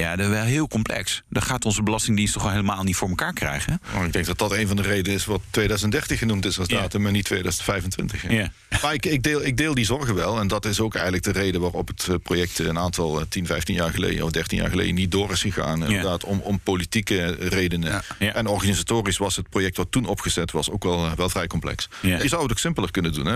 [0.01, 1.23] Ja, dat is wel heel complex.
[1.29, 3.81] Dat gaat onze Belastingdienst toch helemaal niet voor elkaar krijgen.
[3.93, 6.67] Maar ik denk dat dat een van de redenen is wat 2030 genoemd is als
[6.67, 6.79] Ja.
[6.81, 8.21] datum, maar niet 2025.
[8.21, 8.33] hè.
[8.33, 8.51] Ja.
[8.81, 10.39] Maar ik, ik, deel, ik deel die zorgen wel.
[10.39, 13.45] En dat is ook eigenlijk de reden waarop het eh, project een aantal eh, 10,
[13.45, 15.83] 15 jaar geleden of 13 jaar geleden niet door is gegaan.
[15.85, 18.01] Inderdaad, om, om politieke redenen.
[18.19, 21.89] En organisatorisch was het project wat toen opgezet was ook wel, eh, wel vrij complex.
[22.01, 23.25] Je zou het ook simpeler kunnen doen.
[23.25, 23.33] Hè?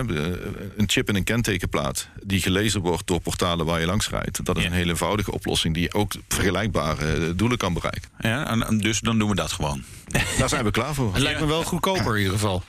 [0.76, 4.44] Een chip in een kentekenplaat die gelezen wordt door portalen waar je langs rijdt.
[4.44, 6.12] Dat is een hele eenvoudige oplossing die ook
[6.54, 8.10] vergelijkbare eh, doelen kan bereiken.
[8.18, 9.82] Ja, en- en dus dan doen we dat gewoon.
[10.38, 11.12] Daar zijn we klaar voor.
[11.14, 12.62] Het lijkt me wel goedkoper in ieder geval.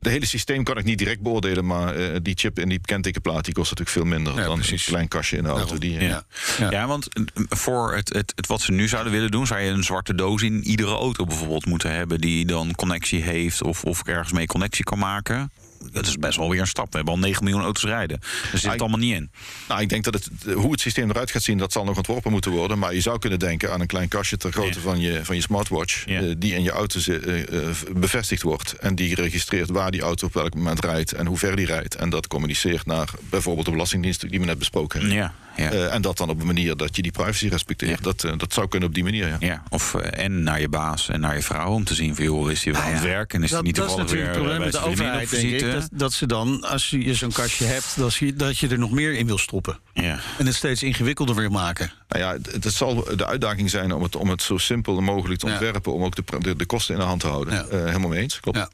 [0.00, 3.44] De hele systeem kan ik niet direct beoordelen, maar eh, die chip in die kentekenplaat
[3.44, 4.86] die kost natuurlijk veel minder Ja, dan precies.
[4.86, 5.78] een klein kastje in de auto.
[5.78, 6.24] Die, eh, Ja.
[6.58, 6.70] Ja.
[6.70, 6.86] Ja.
[6.86, 7.08] want
[7.48, 10.42] voor het, het, het wat ze nu zouden willen doen, zou je een zwarte doos
[10.42, 14.84] in iedere auto bijvoorbeeld moeten hebben die dan connectie heeft of, of ergens mee connectie
[14.84, 15.50] kan maken.
[15.92, 16.90] Dat is best wel weer een stap.
[16.90, 18.20] We hebben al 9 miljoen auto's rijden.
[18.20, 19.30] Daar zit het allemaal niet in.
[19.68, 22.30] Nou, ik denk dat het, hoe het systeem eruit gaat zien, dat zal nog ontworpen
[22.30, 22.78] moeten worden.
[22.78, 24.84] Maar je zou kunnen denken aan een klein kastje ter grootte Ja.
[24.84, 26.02] van, je, van je smartwatch.
[26.06, 26.20] Ja.
[26.20, 28.72] eh, die in je auto eh, eh, bevestigd wordt.
[28.72, 31.94] En die registreert waar die auto op welk moment rijdt en hoe ver die rijdt.
[31.94, 35.16] En dat communiceert naar bijvoorbeeld de Belastingdienst die we net besproken hebben.
[35.18, 35.70] Ja, ja.
[35.70, 37.98] Eh, en dat dan op een manier dat je die privacy respecteert.
[37.98, 38.04] Ja.
[38.04, 39.36] Dat, eh, dat zou kunnen op die manier, ja.
[39.40, 42.24] Ja, of eh, en naar je baas en naar je vrouw om te zien van
[42.24, 44.24] joh, is hij wel aan het werk en is Dat, niet dat is toevallig weer
[44.24, 45.72] natuurlijk het probleem met de overheid, denk ik.
[45.72, 48.90] Dat, dat ze dan, als je zo'n kastje hebt, dat je, dat je er nog
[48.90, 49.78] meer in wil stoppen.
[49.94, 50.18] Ja.
[50.38, 51.92] En het steeds ingewikkelder wil maken.
[52.08, 55.40] Nou ja, het, het zal de uitdaging zijn om het, om het zo simpel mogelijk
[55.40, 55.92] te ontwerpen.
[55.92, 57.66] Om ook de, de, de kosten in de hand te houden.
[57.86, 58.40] Helemaal mee eens.
[58.40, 58.58] Klopt.
[58.58, 58.68] Ja.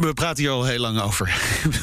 [0.00, 1.34] We praten hier al heel lang over.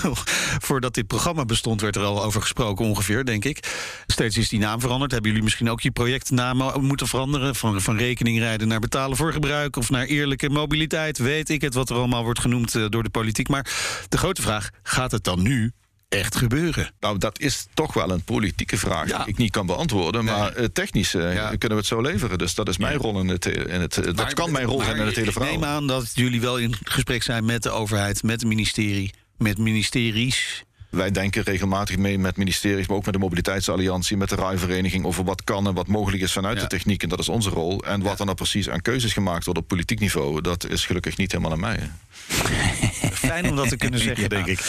[0.67, 3.67] Voordat dit programma bestond, werd er al over gesproken, ongeveer, denk ik.
[4.12, 5.12] Steeds is die naam veranderd.
[5.12, 7.56] Hebben jullie misschien ook je projectnamen moeten veranderen?
[7.56, 11.17] Van, van rekeningrijden naar betalen voor gebruik of naar eerlijke mobiliteit?
[11.17, 13.48] Weet ik het, wat er allemaal wordt genoemd eh, door de politiek.
[13.48, 13.72] Maar
[14.10, 15.72] de grote vraag: gaat het dan nu
[16.10, 16.91] echt gebeuren?
[17.00, 19.17] Nou, dat is toch wel een politieke vraag Ja.
[19.17, 20.24] die ik niet kan beantwoorden.
[20.26, 21.48] Maar eh, technisch eh, Ja.
[21.50, 22.38] kunnen we het zo leveren.
[22.38, 23.45] Dus dat is mijn rol in het.
[23.45, 25.52] In het dat kan mijn rol zijn in het hele Ik verhaal.
[25.52, 29.58] neem aan dat jullie wel in gesprek zijn met de overheid, met het ministerie, met
[29.58, 30.63] ministeries.
[30.89, 35.23] Wij denken regelmatig mee met ministeries, maar ook met de Mobiliteitsalliantie, met de rijvereniging over
[35.23, 36.62] wat kan en wat mogelijk is vanuit Ja.
[36.62, 37.04] de techniek.
[37.04, 37.84] En dat is onze rol.
[37.84, 41.17] En wat er nou precies aan keuzes gemaakt wordt op politiek niveau, dat is gelukkig
[41.17, 41.78] niet helemaal aan mij.
[41.80, 41.88] hè.
[43.28, 44.28] Fijn om dat te kunnen zeggen, Ja.
[44.30, 44.60] denk ik.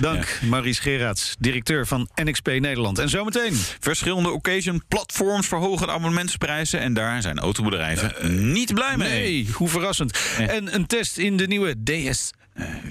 [0.00, 2.98] Dank, Maurice Gerards, directeur van NXP Nederland.
[2.98, 3.54] En zometeen.
[3.80, 8.14] Verschillende occasion platforms verhogen abonnementsprijzen en daar zijn autobedrijven
[8.52, 9.08] niet blij mee.
[9.20, 10.18] Nee, hoe verrassend.
[10.38, 12.30] En een test in de nieuwe DS.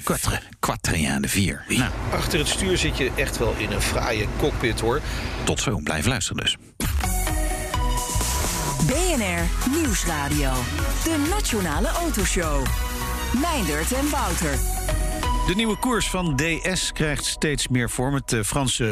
[0.03, 0.35] Quattro.
[0.59, 1.63] Quattro, de 4.
[1.67, 5.01] Nou, Achter het stuur zit je echt wel in een fraaie cockpit, hoor.
[5.43, 6.57] tot zo, blijf luisteren dus.
[8.87, 10.51] BNR Nieuwsradio.
[11.03, 12.65] De Nationale Autoshow.
[13.41, 14.51] Meindert en Wouter.
[15.47, 18.13] De nieuwe koers van DS krijgt steeds meer vorm.
[18.13, 18.89] Het eh,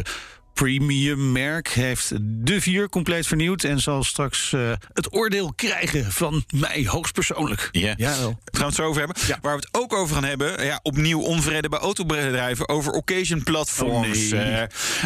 [0.57, 3.63] Franse premium-merk heeft de vier compleet vernieuwd...
[3.63, 7.69] en zal straks eh, het oordeel krijgen van mij hoogstpersoonlijk.
[7.71, 7.93] Ja.
[7.97, 8.29] Jawel.
[8.29, 9.17] Daar gaan we het zo over hebben.
[9.27, 9.37] Ja.
[9.41, 14.33] Waar we het ook over gaan hebben, ja, opnieuw onvrede bij autobedrijven over occasion platforms.
[14.33, 14.43] Oh, nee.
[14.43, 14.63] Eh,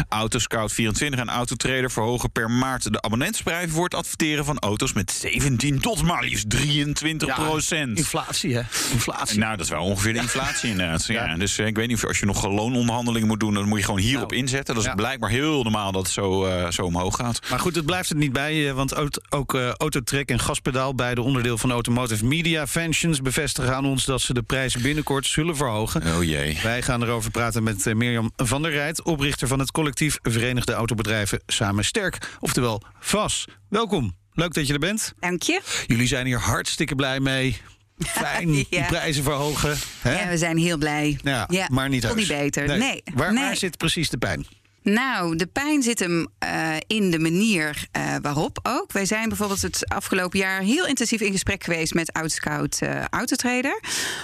[0.08, 5.80] Autoscout24 en Autotrader verhogen per maart de abonnementsprijzen voor het adverteren van auto's met 17
[5.80, 7.98] tot maar liefst 23 procent.
[7.98, 8.62] Inflatie, hè?
[8.92, 9.38] Inflatie.
[9.38, 11.00] Nou, dat is wel ongeveer de inflatie inderdaad.
[11.12, 11.24] Ja.
[11.26, 11.36] Ja.
[11.36, 13.84] dus eh, ik weet niet of als je nog loononderhandelingen moet doen, dan moet je
[13.84, 14.74] gewoon hierop Nou, inzetten.
[14.74, 14.94] Dat is ja.
[14.94, 17.40] blijkbaar heel normaal dat het zo, eh, zo omhoog gaat.
[17.50, 18.74] Maar goed, het blijft het niet bij.
[18.74, 23.86] Want ook, ook eh, Autotrek en Gaspedaal, beide onderdeel van Automotive Media Ventions, bevestigen aan
[23.86, 26.02] ons dat ze de prijzen binnenkort zullen verhogen.
[26.16, 26.58] Oh jee.
[26.62, 30.72] Wij gaan erover praten met eh, Mirjam van der Rijt, oprichter van het collectief Verenigde
[30.72, 33.44] Autobedrijven Samen Sterk, oftewel VAS.
[33.68, 35.14] Welkom, leuk dat je er bent.
[35.20, 35.60] Dank je.
[35.86, 37.60] Jullie zijn hier hartstikke blij mee.
[38.06, 39.78] Fijn, die prijzen verhogen.
[40.00, 40.20] Hè?
[40.20, 41.18] Ja, we zijn heel blij.
[41.22, 42.78] Ja, maar niet niet beter.
[42.78, 43.02] Nee.
[43.14, 43.44] Waar, nee.
[43.44, 44.46] waar zit precies de pijn?
[44.82, 48.92] Nou, de pijn zit hem uh, in de manier uh, waarop ook.
[48.92, 53.80] Wij zijn bijvoorbeeld het afgelopen jaar heel intensief in gesprek geweest met oud-scout uh, autotrader.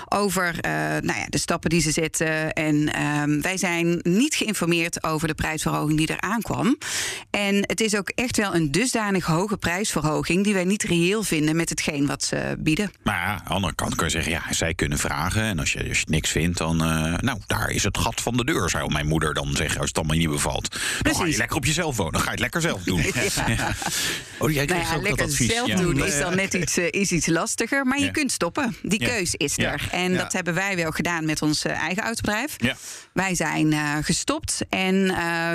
[0.09, 0.57] Over
[1.03, 2.53] nou ja, de stappen die ze zetten.
[2.53, 6.79] En ehm, wij zijn niet geïnformeerd over de prijsverhoging die er aankwam.
[7.31, 11.57] En het is ook echt wel een dusdanig hoge prijsverhoging die wij niet reëel vinden
[11.57, 12.91] met hetgeen wat ze bieden.
[13.03, 15.43] Maar ja, aan de andere kant kun je zeggen, ja, zij kunnen vragen.
[15.43, 16.77] En als je, als je niks vindt, dan.
[16.77, 19.99] nou, daar is het gat van de deur, zou mijn moeder dan zeggen, als het
[19.99, 20.81] allemaal niet bevalt.
[21.03, 22.13] Dan ga je lekker op jezelf wonen.
[22.13, 23.03] Dan ga je het lekker zelf doen.
[23.47, 23.75] Ja.
[24.39, 25.53] Oh, jij nou ja, ook lekker dat advies.
[25.53, 26.05] zelf doen Ja.
[26.05, 27.87] is dan net iets, uh, is iets lastiger.
[27.87, 28.77] Maar je kunt stoppen.
[28.83, 29.89] Die keus is er.
[29.91, 32.57] En dat hebben wij wel gedaan met ons uh, eigen autobedrijf.
[33.13, 34.61] Wij zijn uh, gestopt.
[34.69, 35.07] En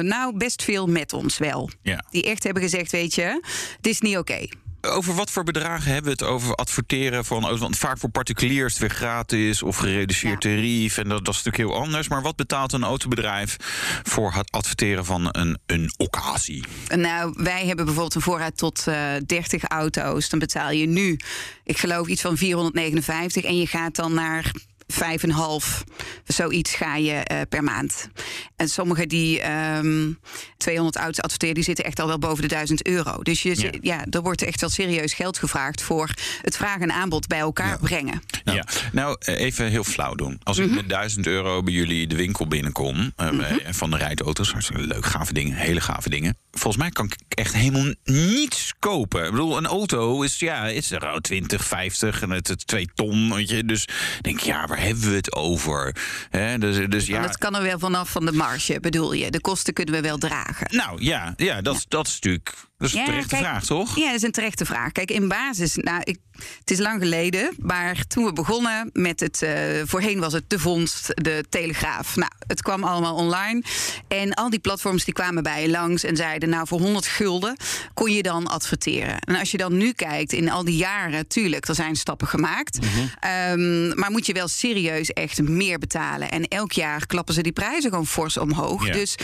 [0.08, 1.70] nou, best veel met ons wel.
[2.12, 3.40] Die echt hebben gezegd, weet je,
[3.78, 4.46] het is niet oké.
[4.90, 7.60] Over wat voor bedragen hebben we het over adverteren van auto's?
[7.60, 10.98] Want vaak voor particuliers is het weer gratis of gereduceerd tarief.
[10.98, 12.08] En dat, dat is natuurlijk heel anders.
[12.08, 13.56] Maar wat betaalt een autobedrijf
[14.04, 16.64] voor het adverteren van een, een occasie?
[16.96, 20.30] Nou, wij hebben bijvoorbeeld een voorraad tot uh, 30 auto's.
[20.30, 21.20] Dan betaal je nu,
[21.64, 23.44] ik geloof, iets van 459.
[23.44, 24.52] En je gaat dan naar
[24.94, 25.84] vijf en half,
[26.26, 28.10] zoiets ga je uh, per maand.
[28.56, 30.20] En sommigen die um,
[30.58, 33.22] 200 auto's adverteren, die zitten echt al wel boven de 1000 euro.
[33.24, 33.70] Dus je, ja.
[33.82, 36.10] ja, er wordt echt wel serieus geld gevraagd voor
[36.42, 37.78] het vraag en aanbod bij elkaar ja.
[37.78, 38.22] brengen.
[38.44, 38.66] Ja.
[38.92, 40.40] nou even heel flauw doen.
[40.44, 40.68] Als Mhm.
[40.70, 43.74] ik met 1000 euro bij jullie de winkel binnenkom uh, Mhm.
[43.74, 46.38] van de rijauto's, hartstikke leuk, gave dingen, hele gave dingen.
[46.52, 49.26] Volgens mij kan ik echt helemaal niets kopen.
[49.26, 52.90] Ik bedoel, een auto is ja, is er oh, 20, 50 en het, het 2
[52.96, 53.66] ton, weet je.
[53.66, 53.88] Dus
[54.22, 55.96] denk ik, ja, waar hebben we het over?
[56.30, 57.16] Hè, dus, dus ja.
[57.16, 59.32] En dat kan er wel vanaf van de marge, bedoel je.
[59.32, 60.68] De kosten kunnen we wel dragen.
[60.76, 61.82] Nou ja, ja, dat, ja.
[61.88, 63.98] dat is natuurlijk dat is een terechte kijk, vraag, toch?
[63.98, 64.92] Ja, dat is een terechte vraag.
[64.92, 66.18] Kijk, in basis, nou, ik,
[66.60, 69.52] het is lang geleden, maar toen we begonnen met het, uh,
[69.86, 72.16] voorheen was het de vondst, de telegraaf.
[72.16, 73.64] Nou, het kwam allemaal online.
[74.08, 77.58] En al die platforms die kwamen bij je langs en zeiden, nou, voor 100 gulden
[77.94, 79.20] kon je dan adverteren.
[79.20, 82.82] En als je dan nu kijkt, in al die jaren, tuurlijk, er zijn stappen gemaakt.
[82.82, 83.60] Mm -hmm.
[83.60, 86.32] um, maar moet je wel serieus echt meer betalen.
[86.32, 88.88] En elk jaar klappen ze die prijzen gewoon fors omhoog.
[88.88, 88.94] Ja.
[88.94, 89.16] Dus,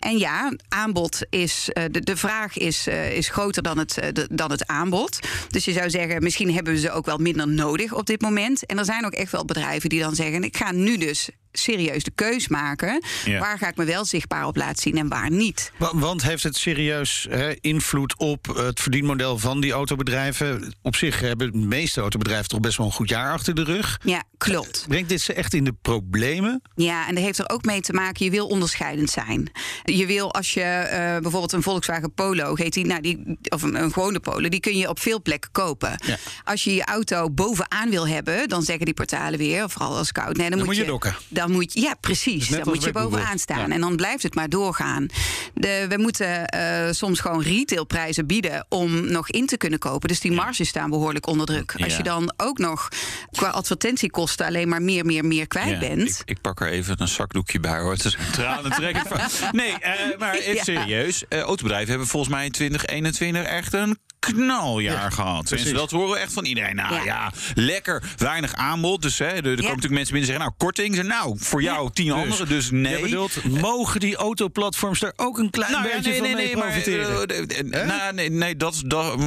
[0.00, 4.28] en ja, aanbod is, uh, de, de vraag is, uh, is groter dan het, de,
[4.30, 5.18] dan het aanbod.
[5.48, 8.66] Dus je zou zeggen, misschien hebben we ze ook wel minder nodig op dit moment.
[8.66, 12.02] En er zijn ook echt wel bedrijven die dan zeggen: ik ga nu dus serieus
[12.04, 13.02] de keus maken.
[13.24, 13.38] Ja.
[13.40, 15.72] Waar ga ik me wel zichtbaar op laten zien en waar niet?
[15.76, 20.74] Wa- Want heeft het serieus hè, invloed op het verdienmodel van die autobedrijven?
[20.82, 24.00] Op zich hebben de meeste autobedrijven toch best wel een goed jaar achter de rug.
[24.04, 24.84] Ja, klopt.
[24.88, 26.62] Brengt dit ze echt in de problemen?
[26.74, 28.24] Ja, en dat heeft er ook mee te maken.
[28.24, 29.50] Je wil onderscheidend zijn.
[29.84, 30.90] Je wil als je uh,
[31.22, 34.76] bijvoorbeeld een Volkswagen Polo heet die, nou die, of een, een gewone Polo, die kun
[34.76, 36.00] je op veel plekken kopen.
[36.06, 36.16] Ja.
[36.44, 40.36] Als je je auto bovenaan wil hebben, dan zeggen die portalen weer, vooral als koud,
[40.36, 41.16] nee, dan, Dan moet moet je dokken.
[41.28, 42.48] Dan moet je, ja, precies.
[42.48, 43.08] Dus dan moet je Google.
[43.08, 43.68] bovenaan staan.
[43.68, 43.74] Ja.
[43.74, 45.06] En dan blijft het maar doorgaan.
[45.54, 50.08] De, we moeten uh, soms gewoon retailprijzen bieden om nog in te kunnen kopen.
[50.08, 51.74] Dus die marges staan behoorlijk onder druk.
[51.78, 52.88] Als je dan ook nog
[53.30, 56.20] qua advertentiekosten alleen maar meer, meer, meer kwijt Ja, bent.
[56.20, 57.92] Ik, ik pak er even een zakdoekje bij hoor.
[57.92, 59.04] Het is tranen trekken.
[59.52, 61.24] Nee, eh, maar even serieus.
[61.28, 63.98] Eh, autobedrijven hebben volgens mij in 2021 echt een
[64.32, 65.46] knaljaar gehad.
[65.46, 66.76] Tenminste, dat horen we echt van iedereen.
[66.76, 67.32] Nou ja, Ja.
[67.54, 69.02] lekker weinig aanbod.
[69.02, 70.44] Dus hè, er, er komen natuurlijk mensen binnen zeggen...
[70.44, 71.02] nou, korting.
[71.02, 73.00] Nou, voor jou tien anderen, dus nee.
[73.00, 76.46] Bedoelt, mogen die autoplatforms er ook een klein Nou ja, beetje nee, van nee, mee
[76.46, 77.26] nee, maar, profiteren?
[77.72, 79.18] eh, nou, nee, nee dat, is- dat,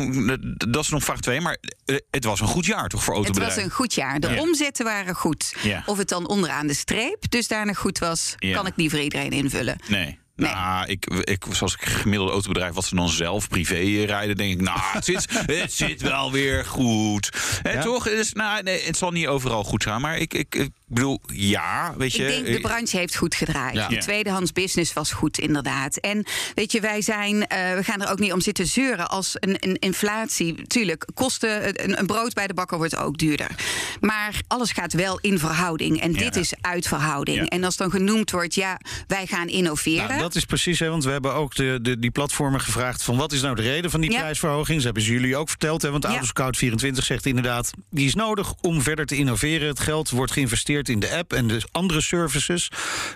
[0.71, 1.41] dat is nog vraag 2.
[1.41, 3.63] Maar eh, het was een goed jaar toch voor Het was autobedrijven?
[3.63, 4.19] een goed jaar.
[4.19, 4.39] De Ja.
[4.41, 5.53] omzetten waren goed.
[5.61, 5.83] Ja.
[5.85, 8.55] Of het dan onderaan de streep dusdanig goed was, Ja.
[8.55, 9.75] kan ik niet voor iedereen invullen.
[9.87, 10.19] Nee.
[10.39, 14.61] Nou, ik, ik, zoals ik gemiddelde autobedrijf, wat ze dan zelf privé rijden, denk ik,
[14.61, 15.25] nou, het zit,
[15.61, 17.29] het zit wel weer goed.
[17.61, 17.81] Hè, Ja?
[17.81, 18.03] Toch?
[18.03, 21.93] Dus, nou, nee, het zal niet overal goed gaan, maar ik, ik, ik bedoel, ja,
[21.97, 22.23] weet je.
[22.23, 23.75] Ik denk de branche heeft goed gedraaid.
[23.75, 23.87] Ja.
[23.87, 25.95] De tweedehands business was goed, inderdaad.
[25.97, 26.25] En
[26.55, 29.55] weet je, wij zijn, eh, we gaan er ook niet om zitten zeuren als een,
[29.59, 30.67] een inflatie.
[30.67, 33.49] Tuurlijk, kosten, een, een brood bij de bakker wordt ook duurder.
[34.01, 36.01] Maar alles gaat wel in verhouding.
[36.01, 36.17] En Ja.
[36.19, 37.49] dit is uit verhouding.
[37.49, 40.07] En als dan genoemd wordt, ja, wij gaan innoveren.
[40.17, 43.03] Nou, dat is precies, hè, want we hebben ook de, de, die platformen gevraagd...
[43.03, 44.19] van wat is nou de reden van die Ja.
[44.19, 44.75] prijsverhoging?
[44.75, 46.21] Dat hebben ze jullie ook verteld, hè, want Ja.
[46.21, 47.71] Autoscout24 zegt inderdaad...
[47.89, 49.67] die is nodig om verder te innoveren.
[49.67, 52.71] Het geld wordt geïnvesteerd in de app en de andere services.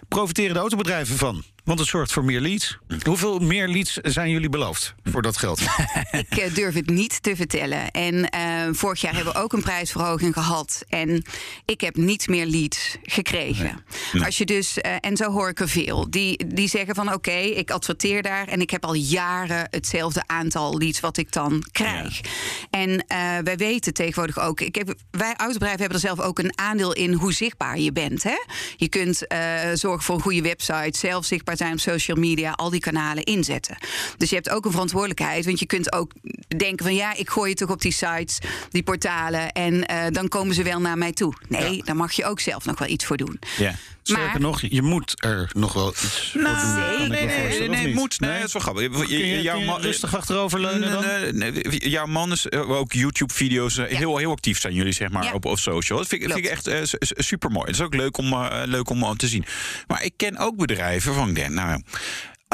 [0.07, 1.43] Profiteren de autobedrijven van?
[1.63, 2.77] Want het zorgt voor meer leads.
[3.03, 5.61] Hoeveel meer leads zijn jullie beloofd voor dat geld?
[6.11, 7.91] Ik eh, durf het niet te vertellen.
[7.91, 10.83] En eh, vorig jaar hebben we ook een prijsverhoging gehad.
[10.89, 11.23] En
[11.65, 13.85] ik heb niet meer leads gekregen.
[14.25, 17.31] Als je dus, uh, en zo hoor ik er veel, die, die zeggen van oké,
[17.31, 22.21] ik adverteer daar en ik heb al jaren hetzelfde aantal leads wat ik dan krijg.
[22.69, 22.97] En uh,
[23.43, 27.13] wij weten tegenwoordig ook, ik heb, wij autobedrijven hebben er zelf ook een aandeel in
[27.13, 28.23] hoe zichtbaar je bent.
[28.23, 28.37] Hè?
[28.75, 29.25] Je kunt
[29.73, 33.77] zorgen voor een goede website, zelf zichtbaar zijn op social media, al die kanalen inzetten.
[34.17, 36.11] Dus je hebt ook een verantwoordelijkheid, want je kunt ook
[36.57, 38.39] denken van ja, ik gooi je toch op die sites,
[38.69, 41.33] die portalen en uh, dan komen ze wel naar mij toe.
[41.47, 41.83] Nee, ja.
[41.83, 43.39] daar mag je ook zelf nog wel iets voor doen.
[43.57, 43.75] Ja.
[44.03, 47.09] Sterker maar, nog, je moet er nog wel iets nou, voor doen.
[47.09, 48.19] Nee, nee, nee, moet.
[48.19, 49.09] Nee, dat is wel grappig.
[49.41, 51.03] Jouw man, rustig achteroverleunen dan?
[51.37, 53.85] Nee, nee, jouw man is ook YouTube-video's ja.
[53.85, 55.97] heel, heel actief zijn jullie, zeg maar, op, op social.
[55.97, 56.81] Dat vind, vind ik echt uh,
[57.17, 57.65] super mooi.
[57.65, 59.45] Dat is ook leuk om, leuk om te zien.
[59.87, 61.81] Maar ik ken ook bedrijven van ik denk, nou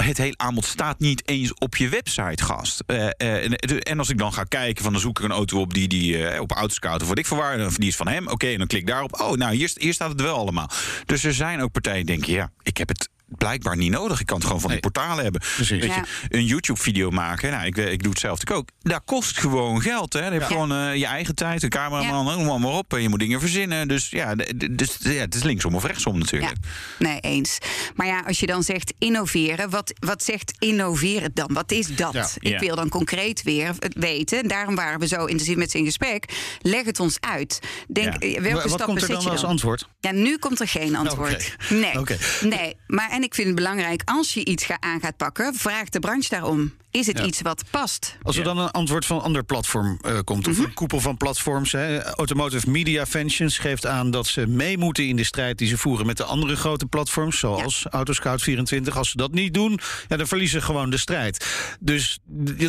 [0.03, 2.83] het hele aanbod staat niet eens op je website, gast.
[2.87, 5.73] Uh, uh, en als ik dan ga kijken, van dan zoek ik een auto op
[5.73, 8.27] die, die op Autoscout of wat ik verwaar, of die is van hem.
[8.27, 9.19] Oké, en dan klik daarop.
[9.21, 10.69] Oh, nou, hier, hier staat het wel allemaal.
[11.05, 14.19] Dus er zijn ook partijen die denken, ja, ik heb het blijkbaar niet nodig.
[14.19, 14.79] Ik kan het gewoon van nee.
[14.81, 15.41] die portalen hebben.
[15.57, 15.95] Weet ja.
[15.95, 18.69] je, een YouTube-video maken, nou, ik, ik doe het zelf ook.
[18.81, 20.13] Dat kost gewoon geld.
[20.13, 20.25] Hè.
[20.25, 20.47] Je hebt ja.
[20.47, 22.35] gewoon uh, je eigen tijd, een cameraman, ja.
[22.35, 22.93] noem maar op.
[22.93, 23.87] En je moet dingen verzinnen.
[23.87, 24.35] Dus ja,
[24.71, 26.53] dus, ja, het is linksom of rechtsom natuurlijk.
[26.99, 27.57] Nee, eens.
[27.95, 31.49] Maar ja, als je dan zegt innoveren, wat, wat zegt innoveren dan?
[31.53, 32.37] Wat is dat?
[32.39, 34.47] Ik wil dan concreet weer weten.
[34.47, 36.25] Daarom waren we zo intensief met zijn gesprek.
[36.61, 37.59] Leg het ons uit.
[37.87, 39.87] Denk, welke wat stappen komt er dan, dan als antwoord?
[39.99, 41.53] Ja, nu komt er geen antwoord.
[41.63, 41.79] Okay.
[41.79, 41.99] Nee.
[41.99, 42.17] Okay.
[42.41, 42.75] nee.
[42.87, 46.29] Maar en ik vind het belangrijk, als je iets aan gaat pakken, vraag de branche
[46.29, 46.73] daarom.
[46.91, 47.25] Is het Ja.
[47.25, 48.17] iets wat past?
[48.21, 51.17] Als er dan een antwoord van een ander platform eh, komt, of een koepel van
[51.17, 51.71] platforms.
[51.71, 52.03] Hè.
[52.03, 56.05] Automotive Media Ventures geeft aan dat ze mee moeten in de strijd die ze voeren
[56.05, 58.93] met de andere grote platforms, zoals Autoscout24.
[58.93, 61.45] Als ze dat niet doen, ja, dan verliezen ze gewoon de strijd.
[61.79, 62.19] Dus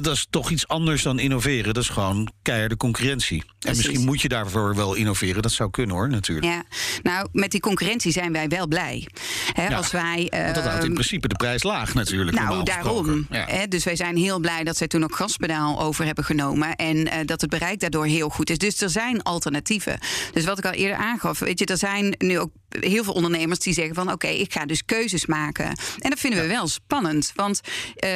[0.00, 1.74] dat is toch iets anders dan innoveren.
[1.74, 3.44] Dat is gewoon keiharde concurrentie.
[3.60, 5.42] En misschien moet je daarvoor wel innoveren.
[5.42, 6.46] Dat zou kunnen hoor, natuurlijk.
[6.46, 6.62] Ja,
[7.02, 9.08] nou, met die concurrentie zijn wij wel blij.
[9.52, 12.36] Hè, Ja, als wij, Want dat houdt in ehm, principe de prijs laag natuurlijk.
[12.38, 13.26] Nou, daarom.
[13.30, 16.76] Hè, dus wij zijn heel blij dat zij toen ook gaspedaal over hebben genomen.
[16.76, 18.58] En eh, dat het bereik daardoor heel goed is.
[18.58, 19.98] Dus er zijn alternatieven.
[20.32, 23.58] Dus wat ik al eerder aangaf, weet je, er zijn nu ook heel veel ondernemers
[23.58, 25.66] die zeggen van oké, ik ga dus keuzes maken.
[25.98, 27.32] En dat vinden we wel spannend.
[27.34, 27.60] Want
[27.96, 28.10] eh,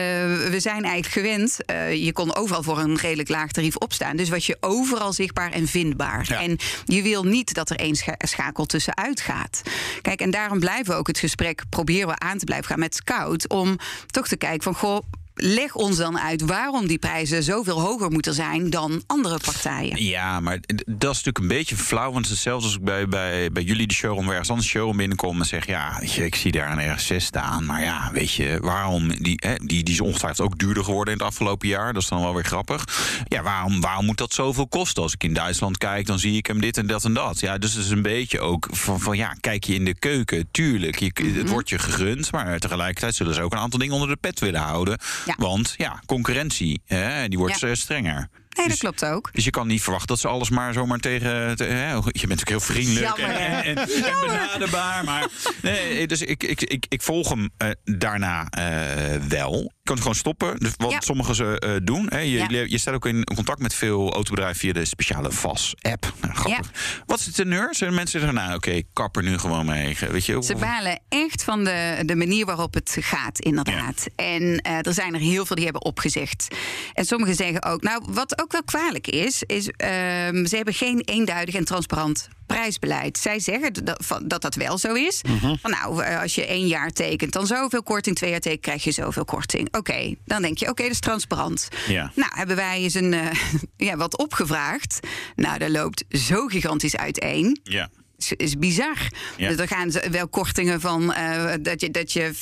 [0.51, 1.65] we zijn eigenlijk gewend.
[1.65, 4.17] eh, je kon overal voor een redelijk laag tarief opstaan.
[4.17, 6.29] Dus was je overal zichtbaar en vindbaar.
[6.31, 9.63] En je wil niet dat er één scha- schakel tussenuit gaat.
[10.03, 12.95] Kijk, en daarom blijven we ook het gesprek proberen we aan te blijven gaan met
[12.95, 13.49] Scout.
[13.49, 13.77] Om
[14.07, 14.99] toch te kijken van goh.
[15.37, 20.05] Leg ons dan uit waarom die prijzen zoveel hoger moeten zijn dan andere partijen.
[20.05, 22.13] Ja, maar dat is natuurlijk een beetje flauw.
[22.13, 24.29] Want het is hetzelfde als ik bij, bij, bij jullie de showroom...
[24.29, 25.67] ergens anders de showroom binnenkom en zeg...
[25.67, 27.65] ja, weet je, ik zie daar een R6 staan.
[27.65, 29.23] Maar ja, weet je, waarom...
[29.23, 31.93] die, hè, die, die is ongetwijfeld ook duurder geworden in het afgelopen jaar.
[31.93, 32.85] Dat is dan wel weer grappig.
[33.29, 35.03] Ja, waarom, waarom moet dat zoveel kosten?
[35.03, 37.41] Als ik in Duitsland kijk, dan zie ik hem dit en dat en dat.
[37.41, 40.49] Ja, dus het is een beetje ook van, van ja, kijk je in de keuken.
[40.51, 42.33] Tuurlijk, je, het wordt je gegund.
[42.33, 44.99] Maar tegelijkertijd zullen ze ook een aantal dingen onder de pet willen houden.
[45.37, 47.69] Want ja, concurrentie, hè, die wordt Ja.
[47.69, 48.29] eh, strenger.
[48.57, 49.29] Nee, dat klopt ook.
[49.33, 51.57] Dus je kan niet verwachten dat ze alles maar zomaar tegen.
[51.57, 53.45] te- hè, je bent natuurlijk heel vriendelijk Jammer, hè?
[53.45, 55.05] en, en, en benaderbaar.
[55.05, 55.27] Maar
[55.63, 59.73] nee, dus ik, ik, ik, ik volg hem eh, daarna eh, wel.
[59.87, 60.59] Je kan het gewoon stoppen.
[60.61, 61.01] Dus wat Ja.
[61.01, 62.07] sommigen ze eh, doen.
[62.09, 62.47] Hè, je, Ja.
[62.69, 66.13] je, staat ook in contact met veel autobedrijven via de speciale VAS-app.
[66.21, 66.71] Nou, grappig.
[67.07, 67.75] Wat is de teneur?
[67.75, 69.97] Zijn mensen zeggen, nou oké, ik kap er nu gewoon mee.
[70.11, 74.07] Weet je, Ze balen echt van de, de manier waarop het gaat, inderdaad.
[74.17, 76.49] En eh, er zijn er heel veel die hebben opgezegd.
[76.93, 81.01] En sommigen zeggen ook, nou, wat ook wel kwalijk is, is ehm, ze hebben geen
[81.01, 83.19] eenduidig en transparant prijsbeleid.
[83.19, 85.21] Zij zeggen dat van- dat, dat wel zo is.
[85.61, 88.17] Van, nou, eh, als je één jaar tekent, dan zoveel korting.
[88.17, 89.69] Twee jaar tekent, krijg je zoveel korting.
[89.79, 91.69] Oké, dan denk je, oké, dat is transparant.
[91.89, 92.13] Ja.
[92.15, 93.27] Nou, hebben wij eens een, eh,
[93.89, 95.01] ja, wat opgevraagd.
[95.37, 97.89] Nou, dat loopt zo gigantisch uiteen Ja.
[98.19, 98.97] is, is bizar.
[99.37, 99.49] Ja.
[99.49, 102.33] Dus er gaan ze wel kortingen van eh, dat, je, dat je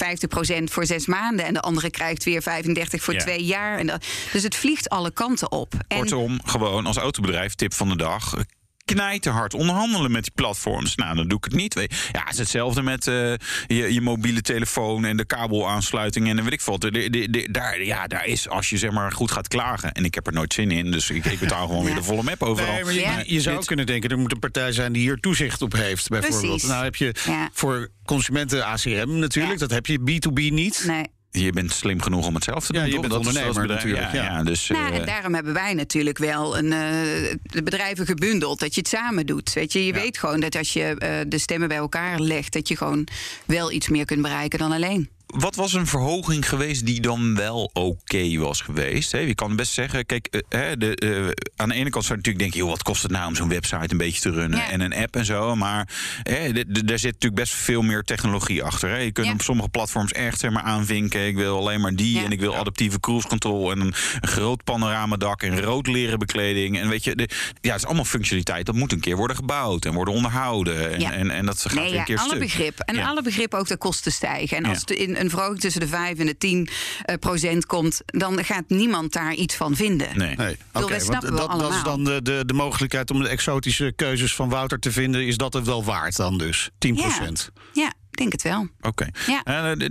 [0.60, 3.20] 50% voor zes maanden en de andere krijgt weer 35 voor Ja.
[3.20, 3.78] twee jaar.
[3.78, 5.74] En dat, dus het vliegt alle kanten op.
[5.88, 8.34] En, Kortom, gewoon als autobedrijf, tip van de dag.
[8.94, 10.94] Knijterhard onderhandelen met die platforms.
[10.94, 11.74] Nou, dan doe ik het niet.
[11.74, 13.14] Weet- Ja, het is hetzelfde met eh,
[13.66, 16.80] je, je mobiele telefoon en de kabelaansluiting en dan weet ik wat.
[16.80, 19.92] De- de- de- daar, ja, daar is, als je zeg maar goed gaat klagen.
[19.92, 22.22] En ik heb er nooit zin in, dus ik, ik betaal gewoon weer de volle
[22.22, 22.72] map overal.
[22.72, 23.22] Nee, maar je, Ja.
[23.26, 26.08] je zou ook kunnen denken, er moet een partij zijn die hier toezicht op heeft,
[26.08, 26.46] bijvoorbeeld.
[26.50, 26.68] Precies.
[26.68, 27.48] Nou heb je Ja.
[27.52, 30.84] voor consumenten ACM natuurlijk, dat heb je B2B niet.
[30.86, 31.06] nee.
[31.32, 32.88] Je bent slim genoeg om het zelf te Ja, doen.
[32.88, 33.00] je toch?
[33.08, 34.22] bent Dat ondernemer natuurlijk, Ja, ja.
[34.24, 38.58] ja, dus, Nou, eh, en daarom hebben wij natuurlijk wel een, eh, de bedrijven gebundeld.
[38.60, 39.52] Dat je het samen doet.
[39.52, 42.68] Weet je, je weet gewoon dat als je eh, de stemmen bij elkaar legt, dat
[42.68, 43.06] je gewoon
[43.46, 45.08] wel iets meer kunt bereiken dan alleen.
[45.32, 49.12] Wat was een verhoging geweest die dan wel oké was geweest?
[49.12, 49.18] Hè?
[49.18, 52.38] Je kan best zeggen, kijk, uh, de, uh, aan de ene kant zou je natuurlijk
[52.38, 52.58] denken...
[52.58, 54.70] Joh, wat kost het nou om zo'n website een beetje te runnen ja.
[54.70, 55.56] en een app en zo.
[55.56, 55.88] Maar
[56.84, 58.88] daar zit natuurlijk best veel meer technologie achter.
[58.88, 58.96] Hè?
[58.96, 59.32] Je kunt ja.
[59.32, 61.26] op sommige platforms echt zeg maar, aanvinken...
[61.26, 63.70] ik wil alleen maar die en ik wil adaptieve cruise control...
[63.70, 66.78] en een, een groot panoramadak en rood leren bekleding.
[66.78, 67.28] En weet je, de,
[67.60, 68.66] ja, het is allemaal functionaliteit.
[68.66, 70.92] Dat moet een keer worden gebouwd en worden onderhouden.
[70.92, 72.38] En, en, en, dat gaat nee, een keer alle stuk.
[72.38, 72.78] begrip.
[72.78, 74.56] En alle begrip ook de kosten stijgen.
[74.56, 78.00] En als het in een verhoging tussen de 5 en de 10 uh, procent komt...
[78.06, 80.18] dan gaat niemand daar iets van vinden.
[80.18, 80.56] Nee, nee.
[80.72, 84.48] Bedoel, okay, dat, dat is dan de, de, de mogelijkheid om de exotische keuzes van
[84.48, 85.26] Wouter te vinden.
[85.26, 86.70] Is dat het wel waard dan dus?
[86.78, 87.50] 10 procent?
[87.72, 87.82] Ja.
[87.82, 87.92] ja.
[88.12, 88.60] Ik denk het wel.
[88.60, 88.88] Oké.
[88.88, 89.12] Okay.
[89.26, 89.72] Ja.
[89.72, 89.88] Uh,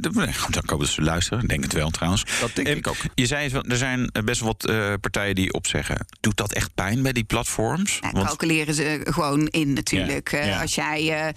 [0.49, 1.43] dan kan ik ze luisteren.
[1.43, 2.26] Ik denk het wel trouwens.
[2.39, 2.95] Dat denk uh, ik ook.
[3.15, 6.05] Je zei er zijn best wel wat uh, partijen die opzeggen.
[6.19, 7.97] Doet dat echt pijn bij die platforms?
[8.01, 8.28] Ja, Want...
[8.28, 10.32] calculeren ze gewoon in natuurlijk.
[10.32, 10.61] Ja, ja.
[10.61, 11.34] Als jij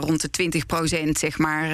[0.00, 0.62] rond de
[1.06, 1.70] 20% zeg maar